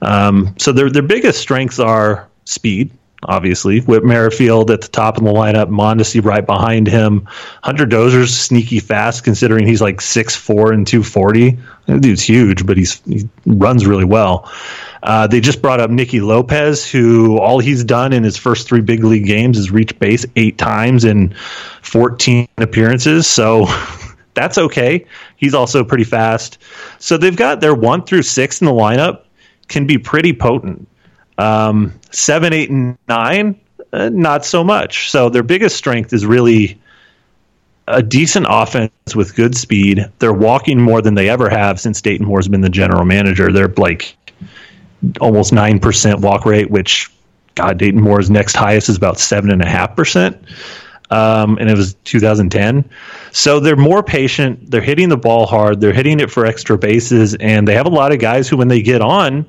[0.00, 2.92] Um, so their their biggest strengths are speed
[3.22, 3.80] obviously.
[3.80, 7.26] Whit Merrifield at the top of the lineup, Mondesi right behind him.
[7.62, 11.58] Hunter Dozier's sneaky fast considering he's like 6'4 and 240.
[11.86, 14.50] That dude's huge, but he's he runs really well.
[15.02, 18.80] Uh, they just brought up Nicky Lopez, who all he's done in his first three
[18.80, 21.34] big league games is reach base eight times in
[21.82, 23.26] 14 appearances.
[23.26, 23.66] So
[24.34, 25.06] that's okay.
[25.36, 26.58] He's also pretty fast.
[26.98, 29.22] So they've got their one through six in the lineup
[29.68, 30.88] can be pretty potent.
[31.38, 33.60] Um, seven, eight, and nine,
[33.92, 35.10] uh, not so much.
[35.10, 36.80] So their biggest strength is really
[37.88, 40.10] a decent offense with good speed.
[40.18, 43.52] They're walking more than they ever have since Dayton Moore's been the general manager.
[43.52, 44.16] They're like
[45.20, 47.10] almost nine percent walk rate, which
[47.54, 50.36] God, Dayton Moore's next highest is about seven and a half percent.
[51.10, 52.88] Um, and it was 2010.
[53.30, 54.70] So they're more patient.
[54.70, 55.80] They're hitting the ball hard.
[55.80, 58.66] They're hitting it for extra bases, and they have a lot of guys who, when
[58.66, 59.46] they get on,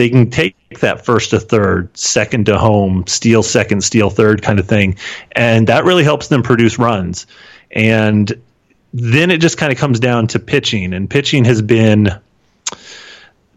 [0.00, 4.58] they can take that first to third, second to home, steal second, steal third kind
[4.58, 4.96] of thing.
[5.32, 7.26] And that really helps them produce runs.
[7.70, 8.32] And
[8.94, 10.94] then it just kind of comes down to pitching.
[10.94, 12.18] And pitching has been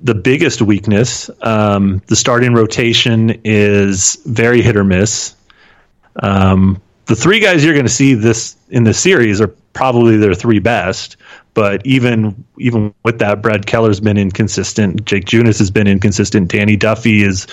[0.01, 1.29] the biggest weakness.
[1.41, 5.35] Um, the starting rotation is very hit or miss.
[6.17, 10.33] Um, the three guys you're going to see this in the series are probably their
[10.33, 11.17] three best.
[11.53, 15.05] But even even with that, Brad Keller's been inconsistent.
[15.05, 16.49] Jake Junis has been inconsistent.
[16.49, 17.47] Danny Duffy has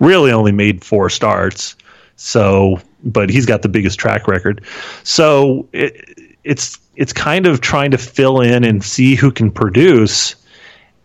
[0.00, 1.76] really only made four starts.
[2.16, 4.64] So, but he's got the biggest track record.
[5.02, 10.36] So it, it's it's kind of trying to fill in and see who can produce.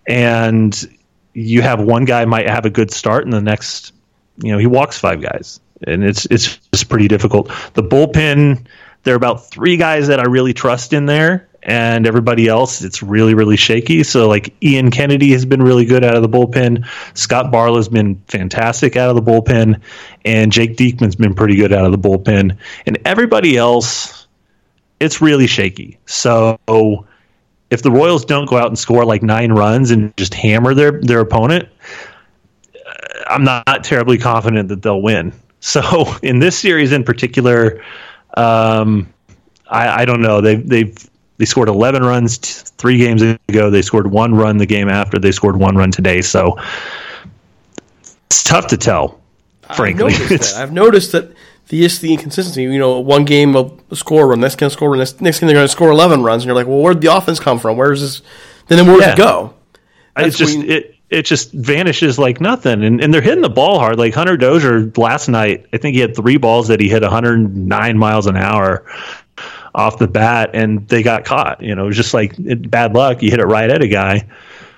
[0.08, 0.98] And
[1.34, 3.94] you have one guy might have a good start, and the next,
[4.42, 7.52] you know, he walks five guys, and it's it's just pretty difficult.
[7.74, 8.66] The bullpen,
[9.04, 13.04] there are about three guys that I really trust in there, and everybody else, it's
[13.04, 14.04] really, really shaky.
[14.04, 16.88] So, like Ian Kennedy has been really good out of the bullpen.
[17.14, 19.82] Scott Barlow's been fantastic out of the bullpen,
[20.24, 22.58] and Jake Diekman's been pretty good out of the bullpen.
[22.86, 24.28] And everybody else,
[25.00, 26.00] it's really shaky.
[26.06, 26.60] So,
[27.70, 31.02] if the Royals don't go out and score like nine runs and just hammer their
[31.02, 31.68] their opponent,
[33.28, 35.34] I'm not terribly confident that they'll win.
[35.60, 37.84] So, in this series in particular,
[38.36, 39.14] um,
[39.70, 40.42] I, I don't know.
[40.42, 43.70] They've they've they scored 11 runs t- three games ago.
[43.70, 45.20] They scored one run the game after.
[45.20, 46.22] They scored one run today.
[46.22, 46.58] So
[48.26, 49.20] it's tough to tell.
[49.76, 50.62] Frankly, I've noticed that.
[50.62, 51.30] I've noticed that
[51.68, 52.64] the just the inconsistency.
[52.64, 55.48] You know, one game of a score run, next game score run, next, next game
[55.48, 57.78] they're going to score eleven runs, and you're like, well, where'd the offense come from?
[57.78, 58.22] Where's this?
[58.68, 59.14] Then where'd Yeah.
[59.14, 59.54] it go?
[60.20, 63.98] it's just it it just vanishes like nothing, and and they're hitting the ball hard.
[63.98, 67.98] Like Hunter Dozier last night, I think he had three balls that he hit 109
[67.98, 68.86] miles an hour
[69.74, 71.62] off the bat, and they got caught.
[71.62, 73.22] You know, it was just like it, bad luck.
[73.22, 74.28] You hit it right at a guy.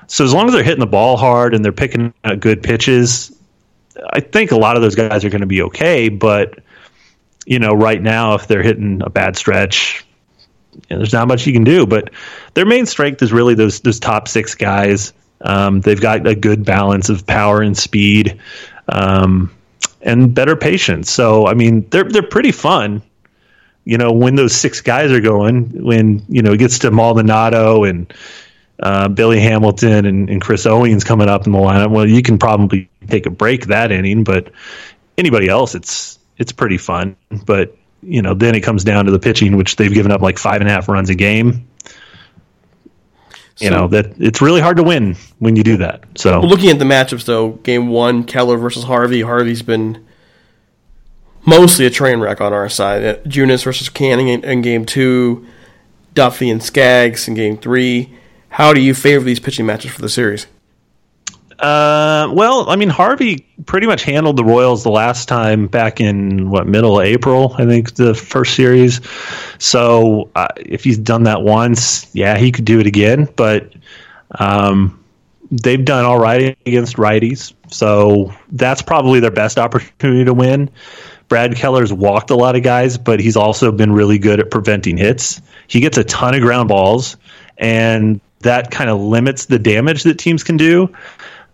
[0.07, 3.35] So as long as they're hitting the ball hard and they're picking out good pitches,
[4.11, 6.09] I think a lot of those guys are going to be okay.
[6.09, 6.59] But
[7.45, 10.05] you know, right now, if they're hitting a bad stretch,
[10.73, 11.87] you know, there's not much you can do.
[11.87, 12.11] But
[12.53, 15.13] their main strength is really those those top six guys.
[15.41, 18.39] Um, they've got a good balance of power and speed,
[18.87, 19.51] um,
[20.01, 21.11] and better patience.
[21.11, 23.01] So I mean, they're they're pretty fun.
[23.85, 27.83] You know, when those six guys are going, when you know it gets to Maldonado
[27.85, 28.13] and
[28.81, 32.37] uh, Billy Hamilton and, and Chris Owings coming up in the lineup, well, you can
[32.37, 34.23] probably take a break that inning.
[34.23, 34.51] But
[35.17, 37.15] anybody else, it's it's pretty fun.
[37.45, 40.37] But you know, then it comes down to the pitching, which they've given up like
[40.37, 41.67] five and a half runs a game.
[43.61, 46.03] You know that it's really hard to win when you do that.
[46.15, 49.21] So looking at the matchups, though, game one, Keller versus Harvey.
[49.21, 50.05] Harvey's been
[51.45, 53.03] mostly a train wreck on our side.
[53.03, 55.45] Uh, Junis versus Canning in, in game two,
[56.13, 58.13] Duffy and Skaggs in game three.
[58.49, 60.47] How do you favor these pitching matches for the series?
[61.59, 66.49] Uh, well, I mean, Harvey pretty much handled the Royals the last time back in
[66.49, 69.01] what middle of April, I think the first series.
[69.57, 73.27] So uh, if he's done that once, yeah, he could do it again.
[73.35, 73.73] But
[74.31, 75.03] um,
[75.51, 80.69] they've done all right against righties, so that's probably their best opportunity to win.
[81.27, 84.97] Brad Keller's walked a lot of guys, but he's also been really good at preventing
[84.97, 85.41] hits.
[85.67, 87.17] He gets a ton of ground balls,
[87.57, 90.95] and that kind of limits the damage that teams can do.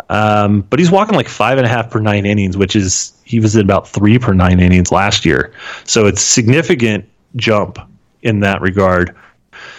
[0.09, 3.39] Um, but he's walking like five and a half per nine innings, which is he
[3.39, 5.53] was at about three per nine innings last year.
[5.83, 7.79] So it's significant jump
[8.21, 9.15] in that regard.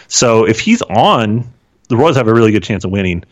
[0.08, 1.44] So if he's on,
[1.88, 3.24] the Royals have a really good chance of winning.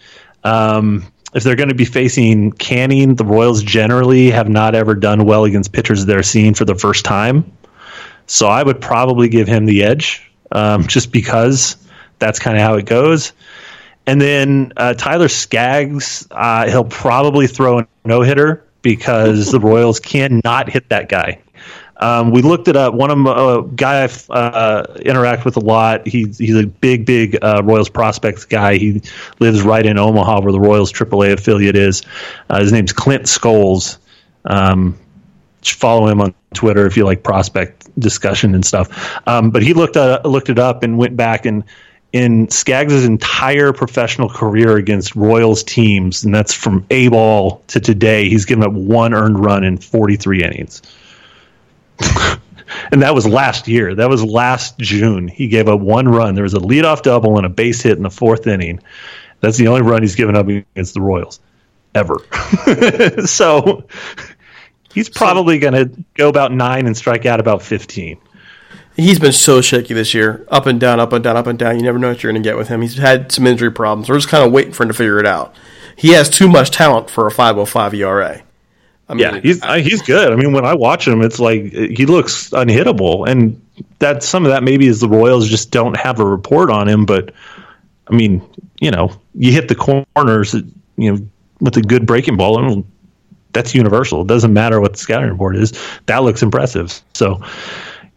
[0.45, 1.05] Um,
[1.35, 5.45] if they're going to be facing Canning, the Royals generally have not ever done well
[5.45, 7.51] against pitchers they're seeing for the first time.
[8.27, 11.77] So I would probably give him the edge, um, just because
[12.21, 13.33] that's kind of how it goes.
[14.07, 19.99] And then uh, Tyler Skaggs, uh, he'll probably throw a no hitter because the Royals
[19.99, 21.41] cannot hit that guy.
[21.97, 22.93] Um, we looked it up.
[22.93, 26.07] One of a uh, guy I uh, interact with a lot.
[26.07, 28.77] He's he's a big, big uh, Royals prospects guy.
[28.77, 29.01] He
[29.39, 32.03] lives right in Omaha, where the Royals AAA affiliate is.
[32.51, 33.99] Uh, his name's Clint Scholes.
[34.45, 34.99] Um,
[35.63, 39.19] follow him on Twitter if you like prospect discussion and stuff.
[39.27, 41.65] Um, but he looked at, looked it up and went back and
[42.15, 48.29] in Skaggs' entire professional career against Royals teams, and that's from A ball to today,
[48.29, 50.81] he's given up one earned run in 43 innings.
[52.93, 53.97] and that was last year.
[53.97, 55.27] That was last June.
[55.27, 56.37] He gave up one run.
[56.37, 58.79] There was a leadoff double and a base hit in the fourth inning.
[59.41, 61.41] That's the only run he's given up against the Royals
[61.97, 62.21] ever.
[63.27, 63.89] so
[64.95, 68.21] he's probably going to go about nine and strike out about 15.
[68.97, 71.77] He's been so shaky this year, up and down, up and down, up and down.
[71.77, 72.81] You never know what you're going to get with him.
[72.81, 74.09] He's had some injury problems.
[74.09, 75.55] We're just kind of waiting for him to figure it out.
[75.97, 78.43] He has too much talent for a 5.05 ERA.
[79.09, 80.33] I mean, yeah, he's I, he's good.
[80.33, 83.61] I mean, when I watch him, it's like he looks unhittable, and
[83.99, 87.05] that some of that maybe is the Royals just don't have a report on him.
[87.05, 87.35] But
[88.09, 88.43] I mean,
[88.81, 91.19] you know, you hit the corners, you know,
[91.61, 92.85] with a good breaking ball, and
[93.53, 94.23] that's universal.
[94.23, 95.79] It doesn't matter what the scouting report is.
[96.07, 96.99] That looks impressive.
[97.13, 97.43] So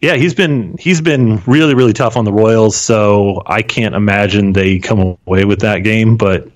[0.02, 2.76] yeah, he's been he's been really really tough on the Royals.
[2.76, 6.18] So I can't imagine they come away with that game.
[6.18, 6.50] But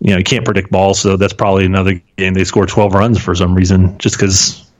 [0.00, 3.20] you know, you can't predict balls, so that's probably another game they score 12 runs
[3.20, 4.70] for some reason, just because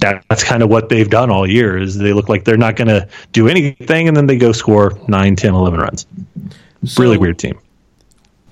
[0.00, 1.78] that, that's kind of what they've done all year.
[1.78, 4.98] Is they look like they're not going to do anything, and then they go score
[5.08, 6.06] 9, 10, 11 runs.
[6.84, 7.58] So- really weird team.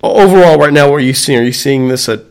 [0.01, 1.39] overall, right now, what are you seeing?
[1.39, 2.23] Are you seeing this at?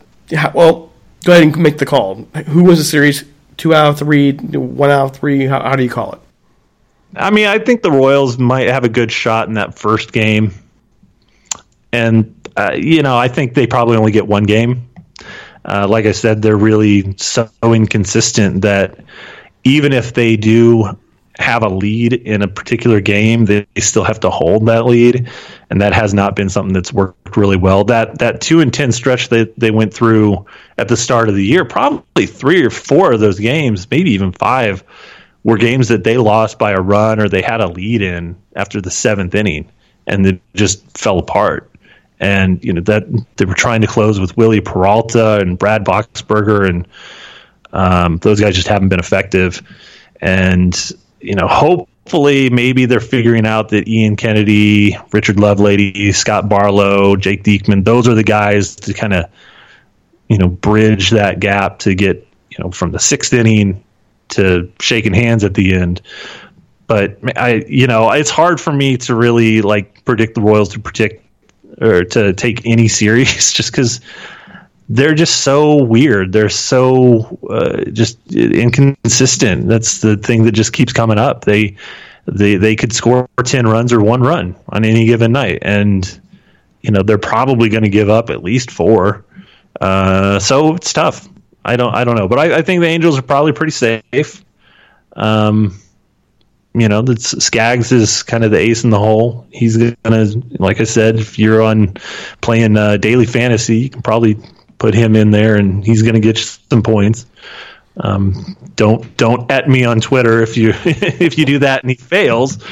[0.53, 0.91] Well,
[1.23, 2.15] go ahead and make the call.
[2.47, 3.23] Who was the series?
[3.57, 5.45] Two out of three, one out of three.
[5.45, 6.19] How, how do you call it?
[7.15, 10.53] I mean, I think the Royals might have a good shot in that first game,
[11.91, 14.89] and uh, you know, I think they probably only get one game.
[15.65, 19.03] Uh, like I said, they're really so inconsistent that
[19.63, 20.97] even if they do
[21.37, 25.29] have a lead in a particular game, they still have to hold that lead,
[25.69, 27.85] and that has not been something that's worked really well.
[27.85, 30.45] That that two and ten stretch that they went through
[30.77, 34.31] at the start of the year, probably three or four of those games, maybe even
[34.31, 34.83] five,
[35.43, 38.81] were games that they lost by a run or they had a lead in after
[38.81, 39.69] the seventh inning,
[40.05, 41.71] and it just fell apart.
[42.19, 43.05] and you know that
[43.37, 46.87] they were trying to close with Wily Peralta and Brad Boxberger, and
[47.71, 49.61] um, those guys just haven't been effective.
[50.19, 50.75] And
[51.21, 57.43] you know, hopefully, maybe they're figuring out that Ian Kennedy, Richard Lovelady, Scott Barlow, Jake
[57.43, 59.29] Diekman, those are the guys to kind of
[60.27, 63.83] you know bridge that gap to get you know from the sixth inning
[64.29, 66.01] to shaking hands at the end.
[66.87, 70.79] But I, you know, it's hard for me to really like predict the Royals to
[70.79, 71.23] predict
[71.81, 74.01] or to take any series just because
[74.89, 76.33] they're just so weird.
[76.33, 79.67] They're so uh, just inconsistent.
[79.67, 81.45] That's the thing that just keeps coming up.
[81.45, 81.77] They
[82.25, 86.19] they they could score ten runs or one run on any given night, and
[86.81, 89.23] you know they're probably going to give up at least four.
[89.79, 91.27] Uh, so it's tough.
[91.63, 94.43] I don't I don't know, but I, I think the Angels are probably pretty safe.
[95.15, 95.79] Um,
[96.73, 99.47] you know, that's Skaggs is kind of the ace in the hole.
[99.51, 100.27] He's gonna,
[100.59, 101.95] like I said, if you're on
[102.41, 104.37] playing uh, daily fantasy, you can probably
[104.77, 107.25] put him in there, and he's gonna get some points.
[107.97, 111.95] Um, don't don't at me on Twitter if you if you do that and he
[111.95, 112.63] fails.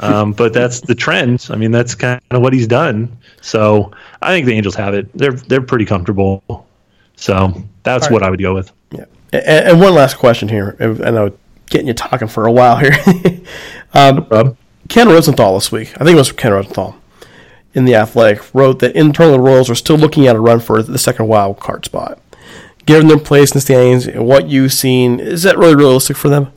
[0.00, 1.46] Um, but that's the trend.
[1.50, 3.16] I mean, that's kind of what he's done.
[3.40, 5.08] So I think the Angels have it.
[5.16, 6.63] They're they're pretty comfortable.
[7.16, 8.12] So that's right.
[8.12, 8.72] what I would go with.
[8.90, 9.04] Yeah.
[9.32, 10.76] And, and, one last question here.
[10.80, 11.32] I know
[11.70, 12.94] getting you talking for a while here.
[13.94, 14.56] um, no
[14.88, 16.96] Ken Rosenthal this week, I think it was Ken Rosenthal
[17.72, 20.82] in the Athletic, wrote that internally the Royals are still looking at a run for
[20.82, 22.20] the second wild card spot.
[22.86, 26.28] Given their place in the standings and what you've seen, is that really realistic for
[26.28, 26.52] them?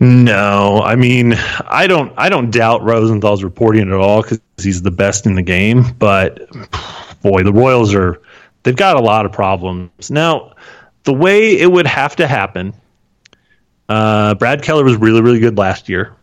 [0.00, 1.34] No, I mean,
[1.66, 2.12] I don't.
[2.16, 5.92] I don't doubt Rosenthal's reporting at all because he's the best in the game.
[5.98, 6.48] But
[7.20, 8.20] boy, the Royals are.
[8.68, 10.52] They've got a lot of problems now.
[11.04, 12.74] The way it would have to happen
[13.88, 16.14] uh, Brad Keller was really, really good last year.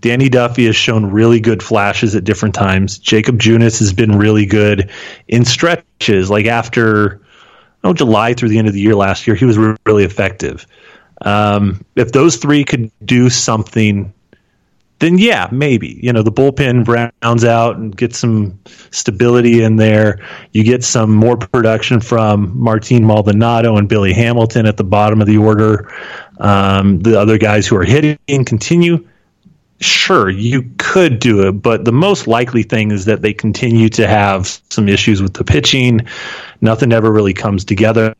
[0.00, 2.98] Danny Duffy has shown really good flashes at different times.
[2.98, 4.90] Jacob Junis has been really good
[5.28, 7.20] in stretches, like after
[7.84, 10.66] oh, July through the end of the year last year, he was really effective.
[11.20, 14.14] Um, if those three could do something,
[15.02, 15.98] then yeah, maybe.
[16.00, 18.60] You know, the bullpen rounds out and get some
[18.92, 20.24] stability in there.
[20.52, 25.26] You get some more production from Martin Maldonado and Billy Hamilton at the bottom of
[25.26, 25.92] the order
[26.38, 29.08] um, the other guys who are hitting continue.
[29.80, 34.06] Sure, you could do it, but the most likely thing is that they continue to
[34.06, 36.06] have some issues with the pitching.
[36.60, 38.14] Nothing ever really comes together.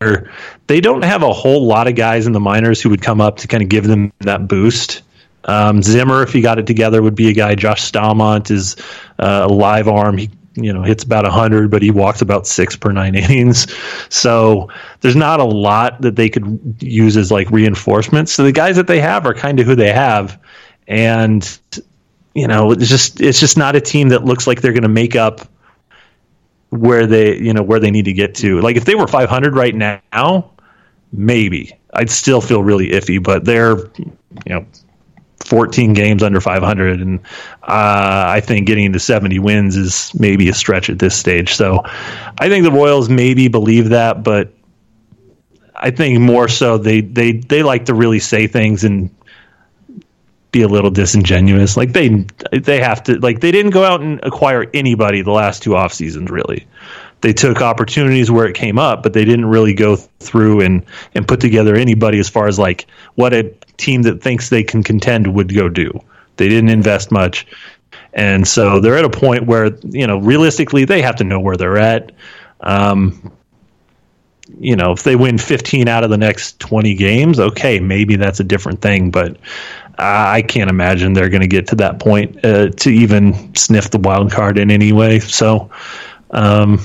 [0.67, 3.37] They don't have a whole lot of guys in the minors who would come up
[3.39, 5.03] to kind of give them that boost.
[5.45, 7.55] Um, Zimmer, if he got it together, would be a guy.
[7.55, 8.77] Josh Staumont is
[9.19, 10.19] uh, a live arm.
[10.19, 13.73] He you know hits about 100 but he walks about six per nine innings.
[14.09, 14.71] So
[15.01, 18.33] there's not a lot that they could use as like reinforcements.
[18.33, 20.41] So the guys that they have are kind of who they have.
[20.89, 21.59] And
[22.35, 24.89] you know it's just it's just not a team that looks like they're going to
[24.89, 25.49] make up
[26.71, 28.61] where they you know where they need to get to.
[28.61, 30.51] Like if they were 500 right now
[31.13, 31.79] maybe.
[31.95, 34.13] I'd still feel really iffy but they're you
[34.47, 34.67] know
[35.53, 37.21] 14 games under 500, and
[37.63, 41.57] uh, I think getting to 70 wins is maybe a stretch at this stage.
[41.57, 44.55] So I think the Royals maybe believe that, but
[45.77, 49.11] I think more so they they they like to really say things and
[50.53, 51.77] be a little disingenuous.
[51.77, 52.25] Like they
[52.59, 55.93] they have to like they didn't go out and acquire anybody the last two off
[55.93, 56.67] seasons really.
[57.21, 61.29] They took opportunities where it came up, but they didn't really go through and and
[61.29, 62.87] put together anybody as far as like
[63.17, 65.93] what a team that thinks they can contend would go do.
[66.37, 67.47] They didn't invest much.
[68.15, 71.57] And so they're at a point where, you know, realistically, they have to know where
[71.57, 72.13] they're at.
[72.61, 73.33] Um,
[74.59, 78.41] you know, if they win 15 out of the next 20 games, okay, maybe that's
[78.41, 79.11] a different thing.
[79.11, 79.39] But
[79.99, 83.99] I can't imagine they're going to get to that point uh, to even sniff the
[83.99, 85.21] wild card in any way.
[85.21, 85.71] So
[86.31, 86.81] um,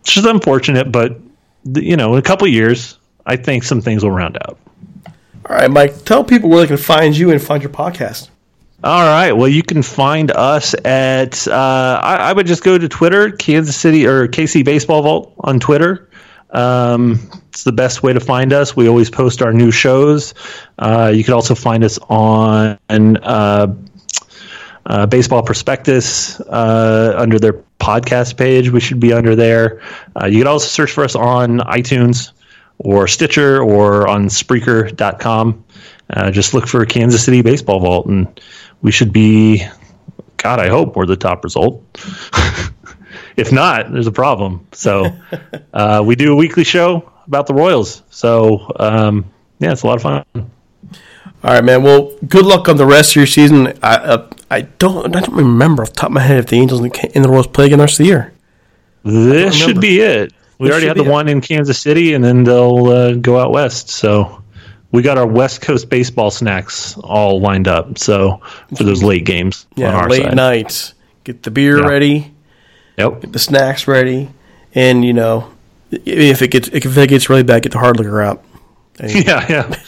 [0.00, 1.18] it's just unfortunate, but,
[1.64, 4.58] you know, in a couple years, I think some things will round out.
[5.48, 8.28] All right, Mike, tell people where they can find you and find your podcast.
[8.84, 9.32] All right.
[9.32, 13.74] Well, you can find us at, uh, I, I, would just go to Twitter, Kansas
[13.74, 16.10] City or KC Baseball Vault on Twitter.
[16.50, 18.76] Um, it's the best way to find us.
[18.76, 20.34] We always post our new shows.
[20.78, 23.74] Uh, you can also find us on uh,
[24.86, 28.70] uh Baseball Prospectus uh, under their podcast page.
[28.70, 29.82] We should be under there.
[30.14, 32.32] Uh, you can also search for us on iTunes
[32.78, 35.64] or Stitcher or on Spreaker.com.
[36.10, 38.40] Uh, just look for Kansas City Baseball Vault, and
[38.80, 39.64] we should be.
[40.36, 41.82] God, I hope we're the top result.
[43.36, 44.66] if not, there's a problem.
[44.72, 45.12] So
[45.72, 48.02] uh, we do a weekly show about the Royals.
[48.10, 49.24] So um,
[49.58, 50.24] yeah, it's a lot of fun.
[50.34, 51.82] All right, man.
[51.82, 53.68] Well, good luck on the rest of your season.
[53.82, 56.56] I uh, I don't I don't remember off the top of my head if the
[56.56, 58.32] Angels and the Royals play again the rest of the year.
[59.04, 60.32] This should be it.
[60.58, 63.90] We already had the one in Kansas City, and then they'll uh, go out west.
[63.90, 64.42] So
[64.90, 67.98] we got our West Coast baseball snacks all lined up.
[67.98, 68.40] So
[68.76, 70.34] for those late games Yeah, late side.
[70.36, 70.94] nights.
[71.24, 71.86] Get the beer Yeah.
[71.88, 72.34] ready,
[72.96, 73.20] Yep.
[73.20, 74.30] get the snacks ready,
[74.74, 75.48] and you know,
[75.92, 78.42] if it gets if it gets really bad, get the hard liquor out.
[79.00, 79.74] Yeah, yeah.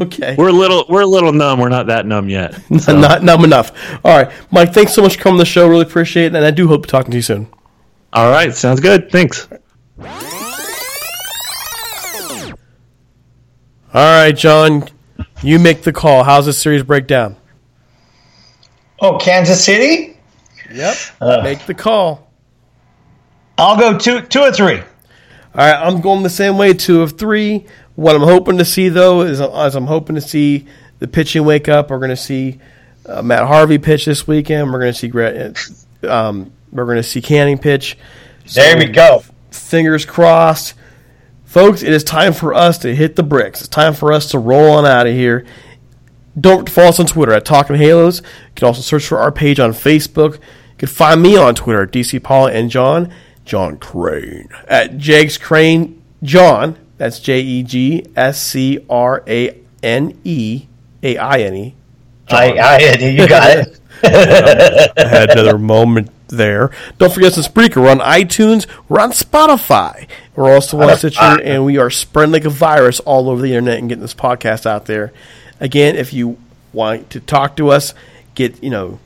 [0.00, 1.58] Okay, We're a little we're a little numb.
[1.60, 2.58] We're not that numb yet.
[2.78, 3.72] So, not numb enough.
[4.04, 4.72] All right, Mike.
[4.74, 5.66] Thanks so much for coming to the show.
[5.68, 7.46] Really appreciate it, and I do hope to talking to you soon.
[8.12, 9.10] all right, sounds good.
[9.10, 9.48] Thanks.
[9.98, 10.06] All
[13.94, 14.88] right, John,
[15.42, 16.22] you make the call.
[16.22, 17.36] How's this series breakdown?
[19.00, 20.18] Oh, Kansas City.
[20.70, 20.96] Yep,
[21.42, 22.30] make the call.
[23.56, 24.78] I'll go two, two or three.
[24.78, 24.84] All
[25.54, 27.66] right, I'm going the same way, two of three.
[27.94, 30.66] What I'm hoping to see, though, is as I'm hoping to see
[30.98, 31.90] the pitching wake up.
[31.90, 32.58] We're going to see
[33.06, 34.70] uh, Matt Harvey pitch this weekend.
[34.70, 35.10] We're going to see
[36.06, 37.96] um, we're going to see Canning pitch.
[38.52, 39.22] There we go.
[39.56, 40.74] Fingers crossed,
[41.44, 41.82] folks.
[41.82, 43.60] It is time for us to hit the bricks.
[43.60, 45.46] It's time for us to roll on out of here.
[46.38, 48.20] Don't follow us on Twitter at Talking Halos.
[48.20, 48.26] You
[48.56, 50.34] can also search for our page on Facebook.
[50.34, 53.12] You can find me on Twitter at DC Paula and John,
[53.44, 56.78] John Crane, at Jegs Crane John.
[56.98, 60.66] That's J E G S C R A N E
[61.02, 61.74] A I N E.
[62.28, 63.80] I, I, you got it.
[64.02, 66.70] I had another moment there.
[66.98, 67.76] Don't forget to Spreaker.
[67.76, 68.66] We're on iTunes.
[68.88, 70.06] We're on Spotify.
[70.34, 73.78] We're also on Stitcher, and we are spreading like a virus all over the internet
[73.78, 75.12] and getting this podcast out there.
[75.60, 76.38] Again, if you
[76.72, 77.94] want to talk to us,
[78.34, 78.98] get you know,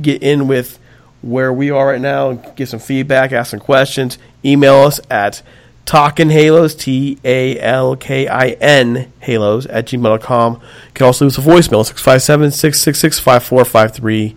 [0.00, 0.78] get in with
[1.22, 4.18] where we are right now, get some feedback, ask some questions.
[4.44, 5.42] Email us at
[5.86, 10.54] Talkin Halos, T A L K I N Halos at gmail.com.
[10.54, 10.60] You
[10.94, 14.36] can also leave us a voicemail, 657 666 5453.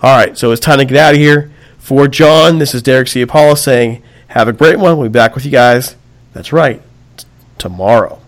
[0.00, 1.50] All right, so it's time to get out of here.
[1.88, 3.22] For John, this is Derek C.
[3.22, 4.98] Apollo saying, have a great one.
[4.98, 5.96] We'll be back with you guys.
[6.34, 6.82] That's right,
[7.16, 7.24] t-
[7.56, 8.20] tomorrow.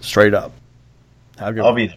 [0.00, 0.50] Straight up.
[1.38, 1.76] Have a good I'll one.
[1.76, 1.96] be there.